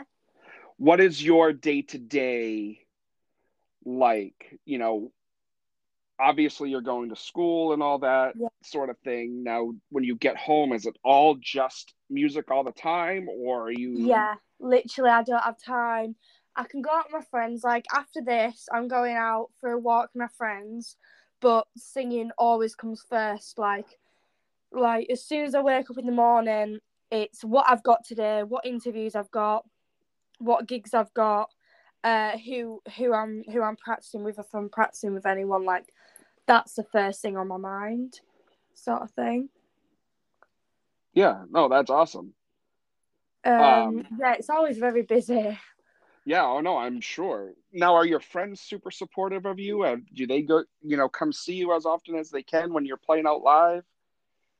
What 0.77 0.99
is 0.99 1.23
your 1.23 1.53
day 1.53 1.83
to 1.83 1.97
day 1.97 2.85
like? 3.85 4.59
You 4.65 4.77
know, 4.77 5.11
obviously 6.19 6.69
you're 6.69 6.81
going 6.81 7.09
to 7.09 7.15
school 7.15 7.73
and 7.73 7.81
all 7.81 7.99
that 7.99 8.35
Yeah. 8.35 8.49
sort 8.63 8.89
of 8.89 8.97
thing. 8.99 9.43
Now, 9.43 9.73
when 9.89 10.03
you 10.03 10.15
get 10.15 10.37
home, 10.37 10.73
is 10.73 10.85
it 10.85 10.95
all 11.03 11.35
just 11.35 11.93
music 12.09 12.51
all 12.51 12.63
the 12.63 12.71
time, 12.71 13.27
or 13.29 13.63
are 13.63 13.71
you? 13.71 13.95
Yeah, 13.95 14.35
literally, 14.59 15.11
I 15.11 15.23
don't 15.23 15.43
have 15.43 15.61
time. 15.61 16.15
I 16.55 16.65
can 16.65 16.81
go 16.81 16.91
out 16.91 17.05
with 17.05 17.13
my 17.13 17.25
friends. 17.29 17.63
Like 17.63 17.85
after 17.93 18.21
this, 18.21 18.67
I'm 18.71 18.87
going 18.87 19.15
out 19.15 19.49
for 19.59 19.71
a 19.71 19.79
walk 19.79 20.09
with 20.13 20.21
my 20.21 20.27
friends, 20.37 20.97
but 21.39 21.65
singing 21.77 22.31
always 22.37 22.75
comes 22.75 23.03
first. 23.09 23.57
Like, 23.57 23.87
like 24.71 25.07
as 25.09 25.23
soon 25.23 25.45
as 25.45 25.55
I 25.55 25.61
wake 25.61 25.89
up 25.89 25.97
in 25.97 26.05
the 26.05 26.11
morning, 26.11 26.79
it's 27.11 27.43
what 27.43 27.65
I've 27.69 27.83
got 27.83 28.05
today, 28.05 28.43
what 28.43 28.65
interviews 28.65 29.15
I've 29.15 29.31
got, 29.31 29.65
what 30.39 30.67
gigs 30.67 30.93
I've 30.93 31.13
got, 31.13 31.49
uh, 32.03 32.37
who 32.37 32.81
who 32.97 33.13
I'm 33.13 33.43
who 33.51 33.61
I'm 33.61 33.75
practicing 33.75 34.23
with. 34.23 34.39
If 34.39 34.53
I'm 34.53 34.69
practicing 34.69 35.13
with 35.13 35.25
anyone, 35.25 35.65
like 35.65 35.93
that's 36.47 36.73
the 36.73 36.83
first 36.83 37.21
thing 37.21 37.37
on 37.37 37.47
my 37.47 37.57
mind, 37.57 38.19
sort 38.73 39.01
of 39.01 39.11
thing. 39.11 39.49
Yeah. 41.13 41.43
No, 41.49 41.67
that's 41.67 41.89
awesome. 41.89 42.33
Um, 43.43 43.61
Um, 43.61 44.07
yeah, 44.19 44.33
it's 44.33 44.49
always 44.49 44.77
very 44.77 45.01
busy. 45.01 45.57
Yeah, 46.25 46.45
oh 46.45 46.61
no, 46.61 46.77
I'm 46.77 47.01
sure. 47.01 47.53
Now, 47.73 47.95
are 47.95 48.05
your 48.05 48.19
friends 48.19 48.61
super 48.61 48.91
supportive 48.91 49.45
of 49.45 49.59
you? 49.59 49.83
Uh, 49.83 49.97
do 50.13 50.27
they 50.27 50.43
go, 50.43 50.63
you 50.83 50.95
know, 50.95 51.09
come 51.09 51.33
see 51.33 51.55
you 51.55 51.75
as 51.75 51.85
often 51.85 52.15
as 52.15 52.29
they 52.29 52.43
can 52.43 52.73
when 52.73 52.85
you're 52.85 52.97
playing 52.97 53.25
out 53.25 53.41
live? 53.41 53.83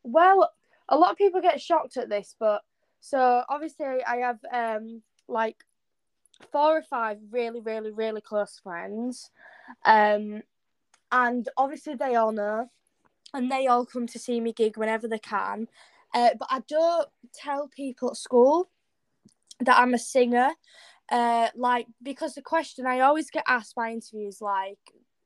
Well, 0.03 0.51
a 0.89 0.97
lot 0.97 1.11
of 1.11 1.17
people 1.17 1.41
get 1.41 1.61
shocked 1.61 1.97
at 1.97 2.09
this, 2.09 2.35
but 2.39 2.61
so 2.99 3.43
obviously 3.49 3.85
I 4.07 4.17
have 4.17 4.39
um 4.53 5.01
like 5.27 5.63
four 6.51 6.77
or 6.77 6.83
five 6.83 7.17
really, 7.31 7.59
really, 7.59 7.91
really 7.91 8.21
close 8.21 8.59
friends. 8.63 9.29
Um 9.85 10.43
and 11.11 11.47
obviously 11.57 11.95
they 11.95 12.15
all 12.15 12.31
know 12.31 12.69
and 13.33 13.51
they 13.51 13.67
all 13.67 13.85
come 13.85 14.07
to 14.07 14.19
see 14.19 14.39
me 14.39 14.53
gig 14.53 14.77
whenever 14.77 15.07
they 15.07 15.19
can. 15.19 15.67
Uh, 16.13 16.31
but 16.37 16.47
I 16.51 16.61
don't 16.67 17.07
tell 17.33 17.69
people 17.69 18.09
at 18.09 18.17
school 18.17 18.69
that 19.59 19.77
I'm 19.79 19.93
a 19.93 19.99
singer. 19.99 20.49
Uh, 21.09 21.49
like 21.55 21.87
because 22.01 22.35
the 22.35 22.41
question 22.41 22.85
I 22.85 23.01
always 23.01 23.29
get 23.29 23.43
asked 23.47 23.75
by 23.75 23.91
interviews 23.91 24.39
like 24.41 24.79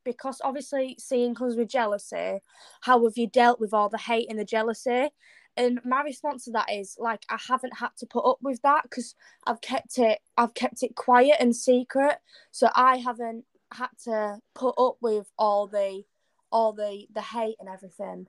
because 0.05 0.39
obviously 0.43 0.95
seeing 0.99 1.35
comes 1.35 1.55
with 1.55 1.67
jealousy. 1.67 2.39
How 2.81 3.03
have 3.03 3.17
you 3.17 3.27
dealt 3.27 3.59
with 3.59 3.73
all 3.73 3.89
the 3.89 3.97
hate 3.97 4.27
and 4.29 4.39
the 4.39 4.45
jealousy? 4.45 5.09
And 5.57 5.79
my 5.83 6.01
response 6.03 6.45
to 6.45 6.51
that 6.51 6.71
is 6.71 6.97
like 6.99 7.23
I 7.29 7.37
haven't 7.47 7.77
had 7.77 7.89
to 7.97 8.05
put 8.05 8.29
up 8.29 8.37
with 8.41 8.61
that 8.61 8.83
because 8.83 9.15
I've 9.45 9.61
kept 9.61 9.97
it 9.97 10.19
I've 10.37 10.53
kept 10.53 10.83
it 10.83 10.95
quiet 10.95 11.37
and 11.39 11.55
secret. 11.55 12.17
So 12.51 12.69
I 12.75 12.97
haven't 12.97 13.45
had 13.73 13.89
to 14.03 14.39
put 14.53 14.75
up 14.77 14.97
with 15.01 15.29
all 15.37 15.67
the 15.67 16.03
all 16.51 16.73
the 16.73 17.07
the 17.13 17.21
hate 17.21 17.55
and 17.59 17.69
everything. 17.69 18.27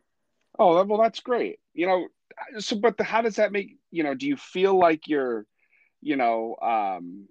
Oh, 0.59 0.83
well, 0.85 1.01
that's 1.01 1.21
great. 1.21 1.59
You 1.75 1.87
know, 1.87 2.09
so 2.59 2.77
but 2.77 2.97
the, 2.97 3.05
how 3.05 3.23
does 3.23 3.37
that 3.37 3.53
make 3.53 3.77
you 3.91 4.03
know? 4.03 4.15
Do 4.15 4.27
you 4.27 4.37
feel 4.37 4.79
like 4.79 5.07
you're, 5.07 5.47
you 6.01 6.17
know, 6.17 6.57
um, 6.63 7.29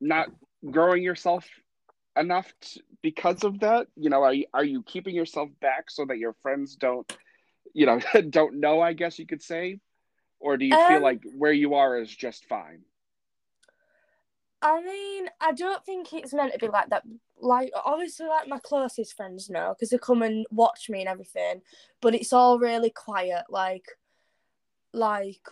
not 0.00 0.28
growing 0.68 1.02
yourself 1.02 1.46
enough 2.16 2.52
t 2.60 2.82
because 3.02 3.44
of 3.44 3.60
that? 3.60 3.88
You 3.96 4.10
know, 4.10 4.22
are 4.22 4.34
you, 4.34 4.46
are 4.54 4.64
you 4.64 4.82
keeping 4.82 5.14
yourself 5.14 5.50
back 5.60 5.90
so 5.90 6.04
that 6.06 6.18
your 6.18 6.34
friends 6.42 6.76
don't, 6.76 7.10
you 7.74 7.86
know, 7.86 8.00
don't 8.30 8.60
know? 8.60 8.80
I 8.80 8.92
guess 8.94 9.18
you 9.18 9.26
could 9.26 9.42
say, 9.42 9.80
or 10.40 10.56
do 10.56 10.66
you 10.66 10.78
feel 10.78 11.00
Um, 11.00 11.02
like 11.02 11.22
where 11.36 11.52
you 11.52 11.74
are 11.74 11.98
is 12.00 12.14
just 12.14 12.46
fine? 12.46 12.82
I 14.62 14.82
mean, 14.82 15.28
I 15.40 15.52
don't 15.52 15.84
think 15.84 16.12
it's 16.12 16.34
meant 16.34 16.52
to 16.52 16.58
be 16.58 16.68
like 16.68 16.88
that. 16.90 17.04
Like, 17.40 17.70
obviously, 17.84 18.26
like 18.26 18.48
my 18.48 18.58
closest 18.58 19.16
friends 19.16 19.50
know 19.50 19.74
because 19.74 19.90
they 19.90 19.98
come 19.98 20.22
and 20.22 20.46
watch 20.50 20.88
me 20.88 21.00
and 21.00 21.08
everything, 21.08 21.62
but 22.00 22.14
it's 22.14 22.32
all 22.32 22.58
really 22.58 22.90
quiet. 22.90 23.44
Like, 23.50 23.86
like 24.92 25.46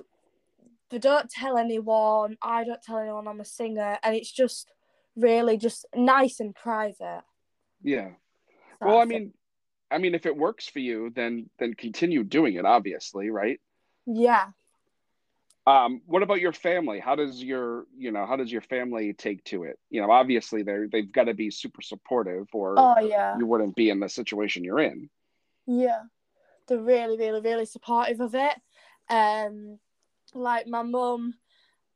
they 0.90 0.98
don't 0.98 1.31
tell 1.31 1.59
anyone. 1.59 2.38
I 2.42 2.64
don't 2.64 2.83
tell 2.83 2.98
anyone 2.98 3.29
I'm 3.29 3.40
a 3.40 3.44
singer, 3.44 3.98
and 4.03 4.16
it's 4.16 4.33
just 4.33 4.72
really 5.16 5.57
just 5.59 5.87
nice 5.94 6.40
and 6.40 6.55
private. 6.55 7.22
Yeah. 7.83 8.11
So 8.83 8.87
Well, 8.88 8.98
I 8.98 9.05
mean, 9.05 9.35
I 9.90 9.98
mean, 9.98 10.14
if 10.14 10.27
it 10.27 10.37
works 10.37 10.68
for 10.68 10.81
you, 10.81 11.11
then 11.14 11.50
then 11.59 11.74
continue 11.74 12.24
doing 12.24 12.55
it. 12.55 12.64
Obviously, 12.64 13.31
right? 13.31 13.61
yeah. 14.07 14.50
Um, 15.66 16.03
what 16.05 16.22
about 16.22 16.40
your 16.40 16.53
family? 16.53 17.00
How 17.00 17.14
does 17.16 17.42
your 17.42 17.87
you 17.96 18.11
know 18.12 18.27
how 18.27 18.37
does 18.37 18.53
your 18.53 18.61
family 18.61 19.14
take 19.14 19.42
to 19.44 19.64
it? 19.64 19.79
You 19.88 20.03
know, 20.03 20.11
obviously 20.11 20.62
they're 20.62 20.88
they've 20.88 21.11
got 21.11 21.24
to 21.24 21.35
be 21.35 21.50
super 21.50 21.81
supportive, 21.81 22.48
or 22.53 22.74
Oh 22.77 23.00
yeah. 23.00 23.38
you 23.38 23.46
wouldn't 23.46 23.74
be 23.74 23.88
in 23.88 24.00
the 24.00 24.09
situation 24.09 24.62
you're 24.64 24.81
in. 24.81 25.09
Yeah, 25.66 26.03
they're 26.68 26.79
really, 26.79 27.16
really, 27.16 27.40
really 27.40 27.66
supportive 27.66 28.20
of 28.20 28.35
it. 28.35 28.55
Um, 29.09 29.79
like 30.35 30.66
my 30.66 30.83
mum, 30.83 31.35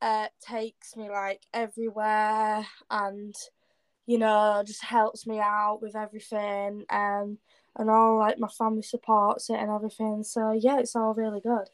uh, 0.01 0.27
takes 0.41 0.95
me 0.95 1.09
like 1.09 1.41
everywhere, 1.53 2.65
and 2.89 3.35
you 4.05 4.17
know, 4.17 4.63
just 4.65 4.83
helps 4.83 5.27
me 5.27 5.39
out 5.39 5.79
with 5.81 5.95
everything, 5.95 6.85
and 6.89 7.37
and 7.77 7.89
all 7.89 8.19
like 8.19 8.39
my 8.39 8.47
family 8.47 8.81
supports 8.81 9.49
it 9.49 9.59
and 9.59 9.71
everything. 9.71 10.23
So 10.23 10.51
yeah, 10.51 10.79
it's 10.79 10.95
all 10.95 11.13
really 11.13 11.41
good. 11.41 11.69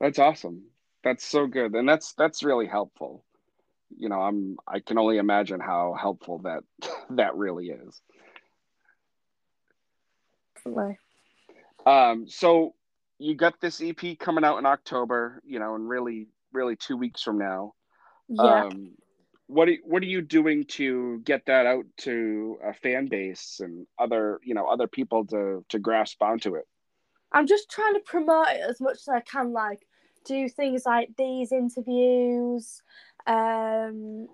That's 0.00 0.18
awesome. 0.18 0.64
That's 1.02 1.24
so 1.24 1.46
good, 1.46 1.74
and 1.74 1.88
that's 1.88 2.12
that's 2.14 2.42
really 2.42 2.66
helpful. 2.66 3.24
You 3.96 4.08
know, 4.08 4.20
I'm 4.20 4.58
I 4.66 4.80
can 4.80 4.98
only 4.98 5.18
imagine 5.18 5.60
how 5.60 5.94
helpful 5.98 6.38
that 6.40 6.64
that 7.10 7.36
really 7.36 7.68
is. 7.68 8.00
Definitely. 10.56 10.98
Um, 11.86 12.26
so 12.28 12.74
you 13.18 13.34
got 13.34 13.60
this 13.60 13.80
EP 13.82 14.18
coming 14.18 14.44
out 14.44 14.58
in 14.58 14.66
October, 14.66 15.40
you 15.44 15.58
know, 15.58 15.74
and 15.74 15.88
really, 15.88 16.28
really 16.54 16.76
two 16.76 16.96
weeks 16.96 17.22
from 17.22 17.38
now. 17.38 17.74
Yeah. 18.28 18.64
Um, 18.64 18.94
what 19.46 19.68
are, 19.68 19.76
what 19.84 20.02
are 20.02 20.06
you 20.06 20.22
doing 20.22 20.64
to 20.64 21.20
get 21.24 21.46
that 21.46 21.66
out 21.66 21.84
to 21.98 22.58
a 22.64 22.72
fan 22.72 23.06
base 23.06 23.60
and 23.62 23.86
other 23.98 24.40
you 24.42 24.54
know 24.54 24.66
other 24.66 24.86
people 24.86 25.26
to 25.26 25.64
to 25.68 25.78
grasp 25.78 26.22
onto 26.22 26.54
it? 26.54 26.64
I'm 27.32 27.46
just 27.46 27.70
trying 27.70 27.94
to 27.94 28.00
promote 28.00 28.46
it 28.48 28.60
as 28.68 28.80
much 28.80 28.98
as 28.98 29.08
I 29.08 29.20
can, 29.20 29.52
like 29.52 29.86
do 30.24 30.48
things 30.48 30.84
like 30.86 31.10
these 31.18 31.52
interviews, 31.52 32.80
um, 33.26 34.28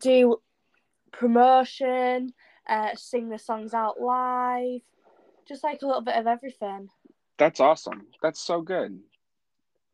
do 0.00 0.38
promotion, 1.12 2.32
uh, 2.68 2.90
sing 2.96 3.28
the 3.28 3.38
songs 3.38 3.74
out 3.74 4.00
live, 4.00 4.80
just 5.46 5.62
like 5.62 5.82
a 5.82 5.86
little 5.86 6.02
bit 6.02 6.16
of 6.16 6.26
everything. 6.26 6.88
That's 7.38 7.60
awesome. 7.60 8.06
That's 8.22 8.40
so 8.40 8.60
good. 8.60 8.98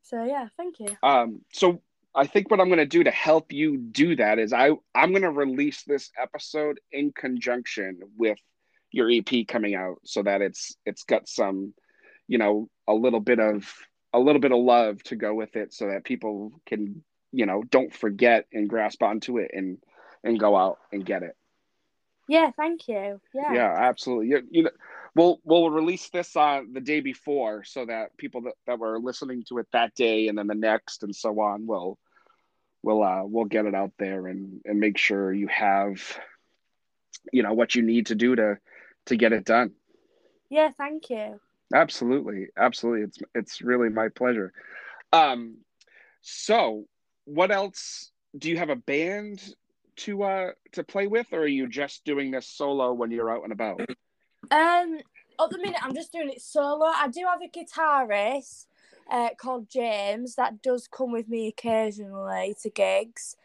So 0.04 0.24
yeah, 0.24 0.48
thank 0.56 0.80
you. 0.80 0.96
Um, 1.02 1.40
so 1.52 1.82
I 2.14 2.26
think 2.26 2.50
what 2.50 2.60
I'm 2.60 2.68
going 2.68 2.78
to 2.78 2.86
do 2.86 3.04
to 3.04 3.10
help 3.10 3.52
you 3.52 3.76
do 3.78 4.16
that 4.16 4.38
is 4.38 4.52
I 4.52 4.70
I'm 4.94 5.10
going 5.10 5.22
to 5.22 5.30
release 5.30 5.82
this 5.82 6.10
episode 6.20 6.78
in 6.92 7.12
conjunction 7.12 8.00
with 8.16 8.38
your 8.92 9.10
EP 9.10 9.46
coming 9.48 9.74
out, 9.74 9.96
so 10.04 10.22
that 10.22 10.40
it's 10.42 10.76
it's 10.86 11.04
got 11.04 11.28
some, 11.28 11.74
you 12.28 12.38
know, 12.38 12.68
a 12.86 12.94
little 12.94 13.20
bit 13.20 13.40
of 13.40 13.72
a 14.12 14.18
little 14.18 14.40
bit 14.40 14.52
of 14.52 14.58
love 14.58 15.02
to 15.04 15.16
go 15.16 15.34
with 15.34 15.56
it, 15.56 15.72
so 15.72 15.88
that 15.88 16.04
people 16.04 16.52
can 16.66 17.02
you 17.32 17.46
know 17.46 17.62
don't 17.70 17.92
forget 17.92 18.46
and 18.52 18.68
grasp 18.68 19.02
onto 19.02 19.38
it 19.38 19.50
and 19.52 19.78
and 20.22 20.38
go 20.38 20.54
out 20.56 20.78
and 20.92 21.04
get 21.04 21.22
it. 21.22 21.36
Yeah, 22.28 22.50
thank 22.56 22.88
you. 22.88 23.20
Yeah. 23.34 23.52
Yeah, 23.52 23.74
absolutely. 23.76 24.28
You, 24.28 24.42
you 24.50 24.62
know, 24.64 24.70
we'll 25.14 25.40
we'll 25.44 25.70
release 25.70 26.08
this 26.10 26.36
on 26.36 26.72
the 26.72 26.80
day 26.80 27.00
before 27.00 27.64
so 27.64 27.86
that 27.86 28.16
people 28.16 28.42
that, 28.42 28.54
that 28.66 28.78
were 28.78 28.98
listening 28.98 29.44
to 29.48 29.58
it 29.58 29.66
that 29.72 29.94
day 29.94 30.28
and 30.28 30.36
then 30.36 30.46
the 30.46 30.54
next 30.54 31.02
and 31.02 31.14
so 31.14 31.40
on 31.40 31.66
will 31.66 31.98
we'll 32.82 33.02
uh, 33.02 33.22
we'll 33.24 33.46
get 33.46 33.66
it 33.66 33.74
out 33.74 33.92
there 33.98 34.26
and 34.26 34.60
and 34.64 34.78
make 34.78 34.98
sure 34.98 35.32
you 35.32 35.48
have 35.48 36.00
you 37.32 37.42
know 37.42 37.54
what 37.54 37.74
you 37.74 37.82
need 37.82 38.06
to 38.06 38.14
do 38.14 38.36
to 38.36 38.58
to 39.06 39.16
get 39.16 39.32
it 39.32 39.44
done. 39.44 39.72
Yeah, 40.50 40.70
thank 40.76 41.10
you. 41.10 41.40
Absolutely, 41.74 42.48
absolutely. 42.56 43.02
It's 43.02 43.18
it's 43.34 43.62
really 43.62 43.88
my 43.88 44.08
pleasure. 44.08 44.52
Um, 45.12 45.58
so 46.20 46.84
what 47.24 47.50
else? 47.50 48.10
Do 48.36 48.50
you 48.50 48.58
have 48.58 48.70
a 48.70 48.76
band 48.76 49.42
to 49.96 50.22
uh 50.24 50.50
to 50.72 50.84
play 50.84 51.06
with, 51.06 51.28
or 51.32 51.40
are 51.40 51.46
you 51.46 51.68
just 51.68 52.04
doing 52.04 52.30
this 52.30 52.46
solo 52.46 52.92
when 52.92 53.10
you're 53.10 53.30
out 53.30 53.44
and 53.44 53.52
about? 53.52 53.80
Um, 54.50 54.98
at 55.40 55.50
the 55.50 55.58
minute, 55.58 55.80
I'm 55.82 55.94
just 55.94 56.12
doing 56.12 56.30
it 56.30 56.40
solo. 56.40 56.86
I 56.86 57.08
do 57.08 57.26
have 57.28 57.40
a 57.42 57.48
guitarist 57.48 58.66
uh, 59.10 59.30
called 59.36 59.68
James 59.68 60.36
that 60.36 60.62
does 60.62 60.88
come 60.88 61.12
with 61.12 61.28
me 61.28 61.48
occasionally 61.48 62.54
to 62.62 62.70
gigs. 62.70 63.36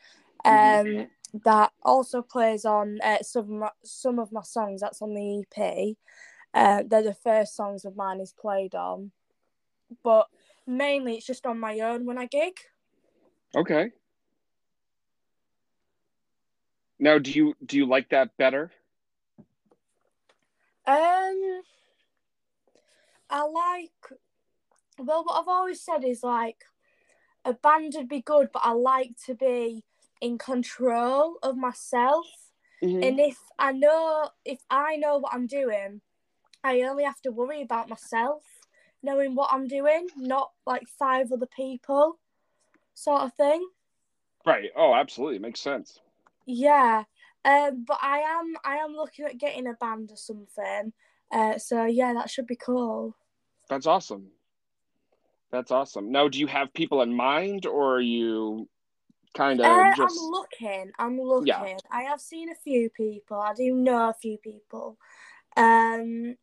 Um, 0.46 0.54
mm-hmm. 0.54 1.38
that 1.44 1.74
also 1.84 2.22
plays 2.22 2.64
on 2.64 3.00
uh, 3.04 3.22
some 3.22 3.44
of 3.44 3.50
my, 3.50 3.70
some 3.84 4.20
of 4.20 4.32
my 4.32 4.42
songs. 4.44 4.82
That's 4.82 5.02
on 5.02 5.14
the 5.14 5.44
EP. 5.58 5.96
Uh, 6.54 6.84
they're 6.88 7.04
the 7.04 7.14
first 7.14 7.56
songs 7.56 7.86
of 7.86 7.96
mine 7.96 8.20
is 8.20 8.34
played 8.34 8.74
on, 8.74 9.12
but 10.04 10.28
mainly 10.66 11.16
it's 11.16 11.26
just 11.26 11.46
on 11.46 11.60
my 11.60 11.80
own 11.80 12.06
when 12.06 12.18
I 12.18 12.26
gig. 12.26 12.54
Okay. 13.56 13.92
Now, 17.00 17.18
do 17.18 17.32
you 17.32 17.56
do 17.66 17.78
you 17.78 17.86
like 17.86 18.10
that 18.10 18.36
better? 18.38 18.72
Um, 20.90 21.62
I 23.30 23.44
like. 23.44 24.20
Well, 24.98 25.24
what 25.24 25.40
I've 25.40 25.48
always 25.48 25.82
said 25.82 26.04
is 26.04 26.24
like, 26.24 26.66
a 27.46 27.54
band 27.54 27.94
would 27.96 28.10
be 28.10 28.22
good, 28.22 28.50
but 28.52 28.64
I 28.66 28.72
like 28.72 29.12
to 29.28 29.36
be 29.36 29.84
in 30.20 30.38
control 30.38 31.38
of 31.44 31.56
myself. 31.56 32.26
Mm-hmm. 32.84 33.04
And 33.04 33.20
if 33.20 33.38
I 33.60 33.72
know, 33.72 34.30
if 34.44 34.60
I 34.70 34.96
know 34.96 35.20
what 35.20 35.34
I'm 35.34 35.46
doing, 35.46 36.02
I 36.64 36.82
only 36.82 37.04
have 37.04 37.22
to 37.22 37.32
worry 37.32 37.62
about 37.62 37.88
myself 37.88 38.44
knowing 39.02 39.36
what 39.36 39.50
I'm 39.54 39.68
doing, 39.68 40.08
not 40.18 40.52
like 40.66 40.88
five 40.88 41.32
other 41.32 41.46
people, 41.46 42.20
sort 42.94 43.22
of 43.22 43.34
thing. 43.34 43.66
Right. 44.46 44.72
Oh, 44.76 44.94
absolutely, 44.94 45.40
makes 45.40 45.62
sense. 45.62 46.00
Yeah, 46.46 47.04
um, 47.46 47.86
but 47.88 47.98
I 48.02 48.20
am 48.20 48.56
I 48.64 48.78
am 48.78 48.94
looking 48.94 49.26
at 49.26 49.38
getting 49.38 49.68
a 49.68 49.74
band 49.74 50.12
or 50.12 50.18
something. 50.18 50.94
Uh, 51.32 51.58
so 51.58 51.86
yeah, 51.86 52.14
that 52.14 52.30
should 52.30 52.48
be 52.48 52.56
cool. 52.56 53.16
That's 53.70 53.88
awesome. 53.88 54.28
That's 55.52 55.72
awesome. 55.72 56.12
Now, 56.12 56.28
do 56.28 56.40
you 56.40 56.48
have 56.48 56.74
people 56.74 57.02
in 57.02 57.14
mind, 57.14 57.66
or 57.66 57.96
are 57.96 58.02
you 58.02 58.68
kind 59.34 59.60
of 59.60 59.66
uh, 59.66 59.96
just? 59.96 60.20
I'm 60.20 60.30
looking. 60.30 60.92
I'm 61.00 61.20
looking. 61.20 61.48
Yeah. 61.48 61.78
I 61.92 62.04
have 62.04 62.22
seen 62.22 62.52
a 62.52 62.56
few 62.56 62.90
people. 62.90 63.40
I 63.40 63.54
do 63.54 63.74
know 63.74 64.10
a 64.10 64.14
few 64.14 64.38
people. 64.38 64.98
Um, 65.58 66.36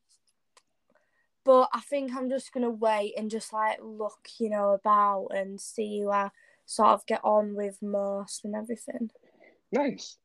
but 1.44 1.68
I 1.72 1.80
think 1.80 2.12
I'm 2.12 2.28
just 2.28 2.52
gonna 2.52 2.70
wait 2.70 3.14
and 3.16 3.30
just 3.30 3.52
like 3.52 3.78
look, 3.80 4.28
you 4.38 4.50
know, 4.50 4.70
about 4.70 5.28
and 5.32 5.60
see 5.60 6.00
who 6.00 6.10
I 6.10 6.30
sort 6.64 6.88
of 6.88 7.06
get 7.06 7.20
on 7.22 7.54
with 7.54 7.80
most 7.80 8.44
and 8.44 8.56
everything. 8.56 9.10
Nice, 9.70 10.16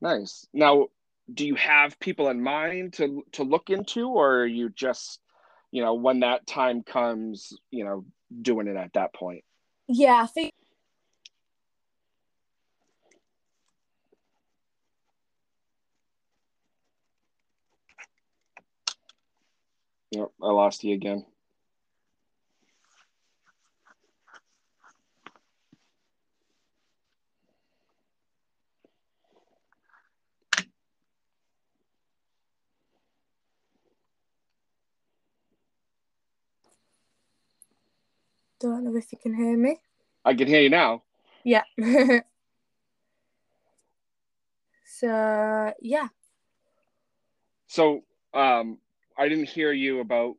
nice. 0.00 0.46
Now, 0.52 0.88
do 1.32 1.46
you 1.46 1.54
have 1.56 1.98
people 1.98 2.28
in 2.28 2.42
mind 2.42 2.94
to 2.94 3.24
to 3.32 3.42
look 3.42 3.70
into, 3.70 4.08
or 4.08 4.40
are 4.42 4.46
you 4.46 4.70
just, 4.70 5.20
you 5.70 5.82
know, 5.82 5.94
when 5.94 6.20
that 6.20 6.46
time 6.46 6.82
comes, 6.82 7.52
you 7.70 7.84
know, 7.84 8.04
doing 8.42 8.68
it 8.68 8.76
at 8.76 8.92
that 8.94 9.14
point? 9.14 9.44
Yeah, 9.88 10.22
I 10.22 10.26
think. 10.26 10.54
Yep, 20.12 20.28
I 20.42 20.46
lost 20.46 20.84
you 20.84 20.94
again. 20.94 21.26
Don't 38.58 38.84
know 38.84 38.96
if 38.96 39.12
you 39.12 39.18
can 39.18 39.34
hear 39.34 39.56
me. 39.56 39.78
I 40.24 40.34
can 40.34 40.48
hear 40.48 40.60
you 40.60 40.70
now. 40.70 41.02
Yeah. 41.44 41.62
so 44.84 45.72
yeah. 45.80 46.08
So 47.66 48.02
um 48.32 48.78
I 49.18 49.28
didn't 49.28 49.48
hear 49.48 49.72
you 49.72 50.00
about 50.00 50.36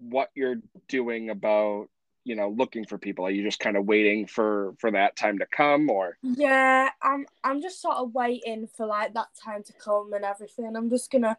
what 0.00 0.30
you're 0.34 0.56
doing 0.88 1.30
about 1.30 1.88
you 2.24 2.34
know 2.34 2.50
looking 2.50 2.84
for 2.84 2.98
people 2.98 3.24
are 3.24 3.30
you 3.30 3.42
just 3.42 3.60
kind 3.60 3.76
of 3.76 3.86
waiting 3.86 4.26
for 4.26 4.74
for 4.78 4.90
that 4.90 5.16
time 5.16 5.38
to 5.38 5.46
come 5.46 5.90
or 5.90 6.16
yeah 6.22 6.88
i'm 7.02 7.26
i'm 7.42 7.60
just 7.60 7.82
sort 7.82 7.96
of 7.96 8.14
waiting 8.14 8.68
for 8.68 8.86
like 8.86 9.12
that 9.14 9.26
time 9.42 9.62
to 9.62 9.72
come 9.72 10.12
and 10.12 10.24
everything 10.24 10.76
i'm 10.76 10.88
just 10.88 11.10
gonna 11.10 11.36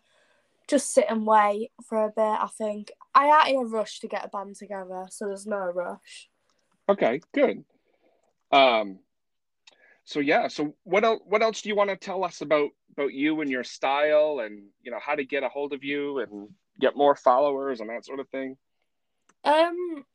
just 0.68 0.94
sit 0.94 1.06
and 1.10 1.26
wait 1.26 1.72
for 1.84 2.04
a 2.04 2.10
bit. 2.10 2.22
I 2.24 2.48
think 2.58 2.92
I 3.16 3.48
ain't 3.48 3.60
in 3.60 3.66
a 3.66 3.70
rush 3.70 4.00
to 4.00 4.08
get 4.08 4.26
a 4.26 4.30
band 4.30 4.56
together, 4.56 5.08
so 5.10 5.28
there's 5.28 5.46
no 5.46 5.58
rush. 5.58 6.30
Okay, 6.90 7.22
good. 7.34 7.64
Um, 8.52 9.00
so 10.06 10.20
yeah, 10.20 10.48
so 10.48 10.76
what 10.84 11.04
else? 11.04 11.22
What 11.26 11.42
else 11.42 11.62
do 11.62 11.70
you 11.70 11.76
want 11.76 11.90
to 11.90 11.96
tell 11.96 12.24
us 12.24 12.42
about 12.42 12.70
about 12.92 13.14
you 13.14 13.42
and 13.42 13.50
your 13.50 13.64
style, 13.64 14.40
and 14.44 14.64
you 14.82 14.92
know 14.92 15.00
how 15.02 15.16
to 15.16 15.24
get 15.24 15.44
a 15.44 15.50
hold 15.50 15.74
of 15.74 15.84
you 15.84 16.20
and 16.20 16.50
get 16.80 16.98
more 16.98 17.16
followers 17.16 17.80
and 17.80 17.90
that 17.90 18.06
sort 18.06 18.20
of 18.20 18.28
thing? 18.30 18.58
Um, 19.44 20.06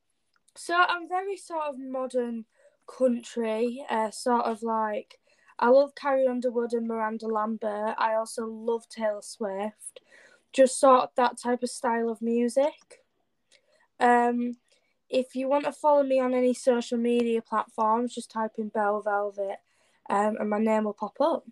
so 0.56 0.74
I'm 0.74 1.08
very 1.08 1.37
sort 1.37 1.64
of 1.64 1.78
modern 1.78 2.44
country, 2.87 3.84
uh, 3.88 4.11
sort 4.11 4.44
of 4.44 4.62
like 4.62 5.18
I 5.58 5.68
love 5.68 5.94
Carrie 5.94 6.26
Underwood 6.26 6.72
and 6.72 6.87
Miranda 6.87 7.26
Lambert. 7.26 7.94
I 7.98 8.14
also 8.14 8.46
love 8.46 8.88
Taylor 8.88 9.22
Swift 9.22 10.00
just 10.52 10.78
sort 10.78 11.02
of 11.02 11.11
that 11.16 11.38
type 11.38 11.62
of 11.62 11.70
style 11.70 12.08
of 12.08 12.22
music. 12.22 13.04
Um, 14.00 14.56
if 15.08 15.34
you 15.34 15.48
want 15.48 15.64
to 15.64 15.72
follow 15.72 16.02
me 16.02 16.20
on 16.20 16.34
any 16.34 16.54
social 16.54 16.98
media 16.98 17.40
platforms, 17.40 18.14
just 18.14 18.30
type 18.30 18.52
in 18.58 18.68
Belle 18.68 19.00
Velvet, 19.00 19.58
um, 20.11 20.37
and 20.38 20.50
my 20.50 20.58
name 20.58 20.84
will 20.84 20.92
pop 20.92 21.20
up. 21.20 21.44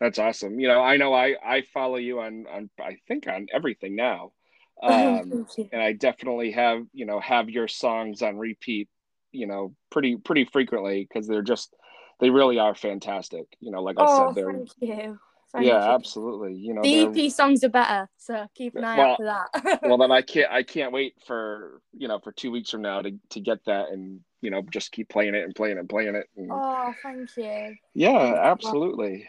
That's 0.00 0.18
awesome. 0.18 0.58
You 0.58 0.68
know, 0.68 0.80
I 0.80 0.96
know 0.96 1.12
I 1.12 1.36
I 1.44 1.62
follow 1.74 1.96
you 1.96 2.20
on 2.20 2.46
on 2.50 2.70
I 2.80 2.96
think 3.06 3.28
on 3.28 3.48
everything 3.52 3.94
now, 3.94 4.32
um, 4.82 5.46
and 5.72 5.82
I 5.82 5.92
definitely 5.92 6.52
have 6.52 6.86
you 6.92 7.04
know 7.04 7.20
have 7.20 7.50
your 7.50 7.68
songs 7.68 8.22
on 8.22 8.38
repeat. 8.38 8.88
You 9.32 9.46
know, 9.46 9.74
pretty 9.90 10.16
pretty 10.16 10.46
frequently 10.46 11.06
because 11.06 11.28
they're 11.28 11.42
just 11.42 11.74
they 12.18 12.30
really 12.30 12.58
are 12.58 12.74
fantastic. 12.74 13.46
You 13.60 13.70
know, 13.70 13.82
like 13.82 13.98
I 13.98 14.04
oh, 14.06 14.28
said, 14.28 14.34
they're 14.34 15.16
thank 15.52 15.66
you. 15.66 15.72
Thank 15.72 15.82
yeah, 15.82 15.94
absolutely. 15.94 16.54
You 16.54 16.74
know, 16.74 16.82
the 16.82 17.24
EP 17.24 17.30
songs 17.30 17.64
are 17.64 17.68
better, 17.68 18.08
so 18.16 18.46
keep 18.54 18.74
an 18.76 18.84
eye 18.84 18.98
well, 18.98 19.10
out 19.10 19.16
for 19.16 19.24
that. 19.24 19.82
well, 19.82 19.98
then 19.98 20.10
I 20.10 20.22
can't. 20.22 20.50
I 20.50 20.62
can't 20.62 20.92
wait 20.92 21.14
for 21.26 21.80
you 21.92 22.08
know 22.08 22.18
for 22.18 22.32
two 22.32 22.50
weeks 22.50 22.70
from 22.70 22.82
now 22.82 23.02
to 23.02 23.12
to 23.30 23.40
get 23.40 23.64
that 23.66 23.88
and 23.90 24.20
you 24.40 24.50
know 24.50 24.62
just 24.70 24.92
keep 24.92 25.08
playing 25.08 25.34
it 25.34 25.44
and 25.44 25.54
playing 25.54 25.76
it 25.76 25.80
and 25.80 25.88
playing 25.88 26.14
it. 26.14 26.28
And, 26.36 26.50
oh, 26.52 26.92
thank 27.02 27.36
you. 27.36 27.76
Yeah, 27.94 28.34
absolutely. 28.42 29.28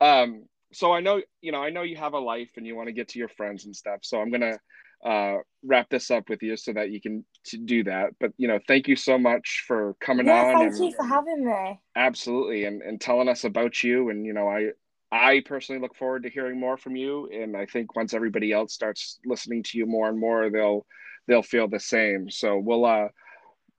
Um, 0.00 0.44
so 0.72 0.92
I 0.92 1.00
know 1.00 1.22
you 1.40 1.52
know 1.52 1.62
I 1.62 1.70
know 1.70 1.82
you 1.82 1.96
have 1.96 2.14
a 2.14 2.18
life 2.18 2.50
and 2.56 2.66
you 2.66 2.76
want 2.76 2.88
to 2.88 2.92
get 2.92 3.08
to 3.08 3.18
your 3.18 3.28
friends 3.28 3.64
and 3.64 3.74
stuff. 3.74 4.00
So 4.02 4.20
I'm 4.20 4.30
gonna 4.30 4.58
uh, 5.04 5.38
wrap 5.64 5.88
this 5.88 6.10
up 6.10 6.28
with 6.28 6.42
you 6.42 6.56
so 6.56 6.72
that 6.72 6.90
you 6.90 7.00
can 7.00 7.24
do 7.64 7.84
that. 7.84 8.10
But 8.18 8.32
you 8.36 8.48
know, 8.48 8.58
thank 8.66 8.88
you 8.88 8.96
so 8.96 9.18
much 9.18 9.64
for 9.66 9.96
coming 10.00 10.26
yeah, 10.26 10.46
on. 10.46 10.58
Thank 10.58 10.74
and, 10.74 10.84
you 10.84 10.92
for 10.96 11.04
having 11.04 11.44
me. 11.44 11.80
Absolutely, 11.94 12.64
and 12.64 12.82
and 12.82 13.00
telling 13.00 13.28
us 13.28 13.44
about 13.44 13.82
you. 13.82 14.10
And 14.10 14.26
you 14.26 14.32
know, 14.32 14.48
I 14.48 14.70
I 15.12 15.42
personally 15.44 15.80
look 15.80 15.96
forward 15.96 16.24
to 16.24 16.30
hearing 16.30 16.58
more 16.58 16.76
from 16.76 16.96
you. 16.96 17.28
And 17.32 17.56
I 17.56 17.66
think 17.66 17.94
once 17.94 18.12
everybody 18.12 18.52
else 18.52 18.74
starts 18.74 19.18
listening 19.24 19.62
to 19.64 19.78
you 19.78 19.86
more 19.86 20.08
and 20.08 20.18
more, 20.18 20.50
they'll 20.50 20.86
they'll 21.28 21.42
feel 21.42 21.68
the 21.68 21.80
same. 21.80 22.30
So 22.30 22.58
we'll 22.58 22.84
uh, 22.84 23.08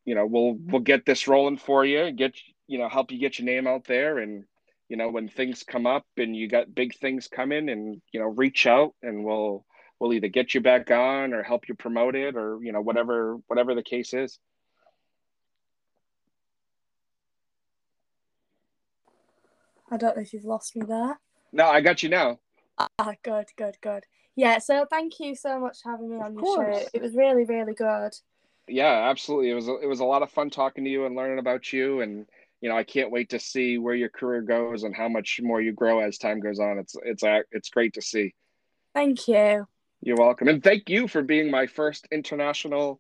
you 0.06 0.16
know, 0.16 0.26
we'll 0.26 0.56
we'll 0.58 0.82
get 0.82 1.06
this 1.06 1.28
rolling 1.28 1.58
for 1.58 1.86
you. 1.86 2.12
Get 2.12 2.34
you 2.68 2.80
know, 2.80 2.90
help 2.90 3.12
you 3.12 3.20
get 3.20 3.40
your 3.40 3.46
name 3.46 3.68
out 3.68 3.86
there 3.86 4.20
and 4.20 4.44
you 4.90 4.98
know 4.98 5.10
when 5.10 5.28
things 5.28 5.64
come 5.64 5.86
up 5.86 6.06
and 6.18 6.36
you 6.36 6.48
got 6.48 6.74
big 6.74 6.96
things 6.98 7.28
coming 7.28 7.70
and 7.70 8.02
you 8.12 8.20
know 8.20 8.28
reach 8.28 8.66
out 8.66 8.94
and 9.04 9.24
we'll 9.24 9.66
we'll 10.00 10.14
either 10.14 10.28
get 10.28 10.54
you 10.54 10.62
back 10.62 10.92
on 10.92 11.34
or 11.34 11.44
help 11.44 11.68
you 11.68 11.76
promote 11.76 12.16
it 12.16 12.36
or 12.36 12.60
you 12.62 12.72
know 12.72 12.82
whatever 12.82 13.38
whatever 13.48 13.76
the 13.76 13.84
case 13.84 14.14
is 14.14 14.40
i 19.92 19.98
don't 19.98 20.16
know 20.16 20.22
if 20.22 20.34
you've 20.34 20.46
lost 20.46 20.76
me 20.76 20.86
there 20.86 21.20
no 21.52 21.66
i 21.68 21.82
got 21.82 22.04
you 22.04 22.10
now 22.10 22.40
ah 22.78 23.14
good 23.24 23.48
good 23.58 23.78
good 23.82 24.04
yeah 24.36 24.58
so 24.58 24.86
thank 24.90 25.20
you 25.20 25.36
so 25.36 25.60
much 25.60 25.82
for 25.82 25.92
having 25.92 26.10
me 26.10 26.18
on 26.18 26.34
your 26.34 26.56
show 26.56 26.88
it 26.94 27.02
was 27.02 27.16
really 27.16 27.46
really 27.46 27.74
good 27.74 28.14
yeah 28.68 29.10
absolutely 29.10 29.50
it 29.50 29.56
was 29.56 29.68
it 29.68 29.88
was 29.88 30.00
a 30.00 30.06
lot 30.06 30.22
of 30.22 30.32
fun 30.32 30.50
talking 30.50 30.84
to 30.84 30.90
you 30.90 31.06
and 31.06 31.16
learning 31.16 31.40
about 31.40 31.72
you 31.72 32.02
and 32.02 32.26
you 32.62 32.70
know 32.70 32.78
i 32.78 32.84
can't 32.84 33.12
wait 33.12 33.30
to 33.30 33.40
see 33.40 33.78
where 33.78 33.96
your 33.96 34.10
career 34.10 34.42
goes 34.42 34.84
and 34.84 34.96
how 34.96 35.08
much 35.08 35.40
more 35.42 35.62
you 35.62 35.72
grow 35.72 36.00
as 36.00 36.18
time 36.18 36.40
goes 36.40 36.60
on 36.60 36.78
it's 36.78 36.96
it's 37.04 37.24
it's 37.52 37.70
great 37.70 37.94
to 37.94 38.02
see 38.02 38.34
thank 38.94 39.28
you 39.28 39.66
you're 40.02 40.18
welcome. 40.18 40.48
And 40.48 40.64
thank 40.64 40.90
you 40.90 41.08
for 41.08 41.22
being 41.22 41.50
my 41.50 41.68
first 41.68 42.08
international 42.12 43.00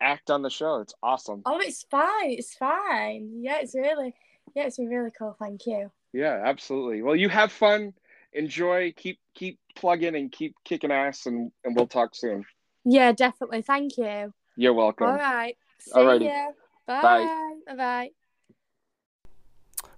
act 0.00 0.30
on 0.30 0.42
the 0.42 0.50
show. 0.50 0.76
It's 0.76 0.94
awesome. 1.02 1.42
Oh, 1.44 1.58
it's 1.58 1.84
fine. 1.90 2.32
It's 2.32 2.54
fine. 2.54 3.40
Yeah, 3.42 3.58
it's 3.60 3.74
really, 3.74 4.14
yeah, 4.54 4.64
it's 4.64 4.78
been 4.78 4.88
really 4.88 5.10
cool. 5.16 5.36
Thank 5.38 5.66
you. 5.66 5.90
Yeah, 6.12 6.40
absolutely. 6.44 7.02
Well, 7.02 7.16
you 7.16 7.28
have 7.28 7.52
fun. 7.52 7.92
Enjoy. 8.32 8.92
Keep 8.96 9.18
keep 9.34 9.58
plugging 9.76 10.14
and 10.16 10.30
keep 10.30 10.54
kicking 10.64 10.90
ass, 10.90 11.26
and 11.26 11.50
and 11.64 11.76
we'll 11.76 11.86
talk 11.86 12.14
soon. 12.14 12.44
Yeah, 12.84 13.12
definitely. 13.12 13.62
Thank 13.62 13.96
you. 13.98 14.32
You're 14.56 14.74
welcome. 14.74 15.06
All 15.06 15.14
right. 15.14 15.56
See 15.80 15.92
Alrighty. 15.92 16.24
ya. 16.24 16.52
Bye. 16.86 17.02
Bye. 17.02 17.54
Bye. 17.66 17.74
Bye. 17.74 18.10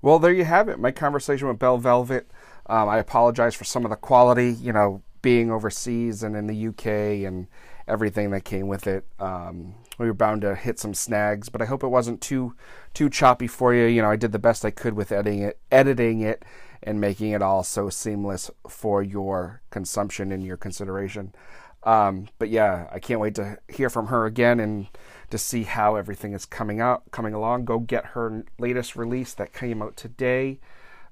Well, 0.03 0.19
there 0.19 0.33
you 0.33 0.45
have 0.45 0.69
it. 0.69 0.79
My 0.79 0.91
conversation 0.91 1.49
with 1.49 1.59
Belle 1.59 1.79
Velvet. 1.79 2.31
Um, 2.67 2.89
I 2.89 2.99
apologize 2.99 3.55
for 3.55 3.65
some 3.65 3.85
of 3.85 3.91
the 3.91 3.97
quality. 3.97 4.53
You 4.53 4.73
know, 4.73 5.03
being 5.23 5.51
overseas 5.51 6.23
and 6.23 6.37
in 6.37 6.47
the 6.47 6.69
UK 6.69 7.27
and 7.27 7.47
everything 7.87 8.31
that 8.31 8.45
came 8.45 8.69
with 8.69 8.87
it. 8.87 9.05
Um, 9.19 9.75
we 10.01 10.07
were 10.07 10.15
bound 10.15 10.43
to 10.43 10.55
hit 10.55 10.79
some 10.79 10.95
snags, 10.95 11.49
but 11.49 11.61
I 11.61 11.67
hope 11.67 11.83
it 11.83 11.89
wasn't 11.89 12.21
too 12.21 12.55
too 12.95 13.11
choppy 13.11 13.47
for 13.47 13.75
you. 13.75 13.85
You 13.85 14.03
know, 14.03 14.11
I 14.11 14.17
did 14.17 14.33
the 14.33 14.39
best 14.39 14.65
I 14.65 14.71
could 14.71 14.95
with 14.95 15.13
editing 15.13 15.43
it, 15.43 15.59
editing 15.71 16.23
it, 16.23 16.45
and 16.83 17.01
making 17.01 17.31
it 17.33 17.43
all 17.43 17.63
so 17.63 17.91
seamless 17.91 18.51
for 18.69 19.03
your 19.03 19.63
consumption 19.71 20.33
and 20.33 20.43
your 20.43 20.57
consideration. 20.57 21.35
Um, 21.83 22.29
but 22.39 22.49
yeah, 22.49 22.89
I 22.91 22.99
can't 22.99 23.21
wait 23.21 23.35
to 23.37 23.59
hear 23.69 23.91
from 23.91 24.09
her 24.09 24.27
again 24.27 24.59
and 24.61 24.89
to 25.31 25.39
see 25.39 25.63
how 25.65 25.97
everything 25.97 26.33
is 26.33 26.45
coming 26.45 26.81
out, 26.81 27.11
coming 27.11 27.35
along. 27.35 27.67
Go 27.67 27.79
get 27.79 28.07
her 28.07 28.45
latest 28.59 28.97
release 28.97 29.35
that 29.35 29.53
came 29.53 29.83
out 29.83 29.97
today. 29.97 30.61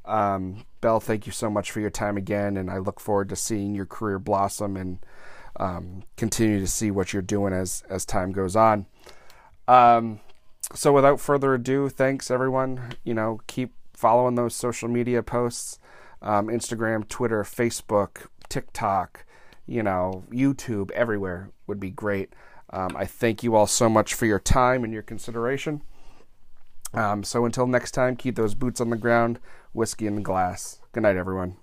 Um, 0.05 0.65
Belle, 0.81 1.01
thank 1.01 1.27
you 1.27 1.33
so 1.33 1.51
much 1.51 1.71
for 1.71 1.81
your 1.81 1.91
time 1.91 2.17
again, 2.17 2.57
and 2.57 2.71
I 2.71 2.79
look 2.79 3.01
forward 3.01 3.29
to 3.29 3.37
seeing 3.37 3.75
your 3.75 3.87
career 3.87 4.19
blossom 4.19 4.77
and 4.77 4.99
um, 5.59 6.05
continue 6.17 6.61
to 6.61 6.67
see 6.67 6.91
what 6.91 7.13
you're 7.13 7.23
doing 7.23 7.53
as 7.53 7.83
as 7.91 8.05
time 8.05 8.33
goes 8.33 8.57
on. 8.57 8.87
Um, 9.67 10.21
so, 10.75 10.93
without 10.93 11.21
further 11.21 11.55
ado, 11.55 11.89
thanks 11.89 12.31
everyone. 12.31 12.95
You 13.05 13.15
know, 13.15 13.41
keep 13.47 13.75
following 13.93 14.35
those 14.35 14.55
social 14.55 14.89
media 14.89 15.23
posts: 15.23 15.79
um, 16.23 16.47
Instagram, 16.47 17.07
Twitter, 17.09 17.43
Facebook, 17.43 18.27
TikTok. 18.49 19.25
You 19.67 19.83
know, 19.83 20.25
YouTube, 20.31 20.91
everywhere 20.93 21.51
would 21.67 21.79
be 21.79 21.91
great. 21.91 22.33
Um, 22.71 22.97
I 22.97 23.05
thank 23.05 23.43
you 23.43 23.55
all 23.55 23.67
so 23.67 23.89
much 23.89 24.15
for 24.15 24.25
your 24.25 24.39
time 24.39 24.83
and 24.83 24.93
your 24.93 25.03
consideration. 25.03 25.83
Um, 26.95 27.23
so 27.23 27.45
until 27.45 27.67
next 27.67 27.93
time, 27.93 28.17
keep 28.17 28.37
those 28.37 28.55
boots 28.55 28.81
on 28.81 28.89
the 28.89 28.97
ground, 28.97 29.39
whiskey 29.73 30.07
in 30.07 30.15
the 30.15 30.23
glass. 30.23 30.81
Good 30.93 31.03
night, 31.03 31.17
everyone. 31.17 31.57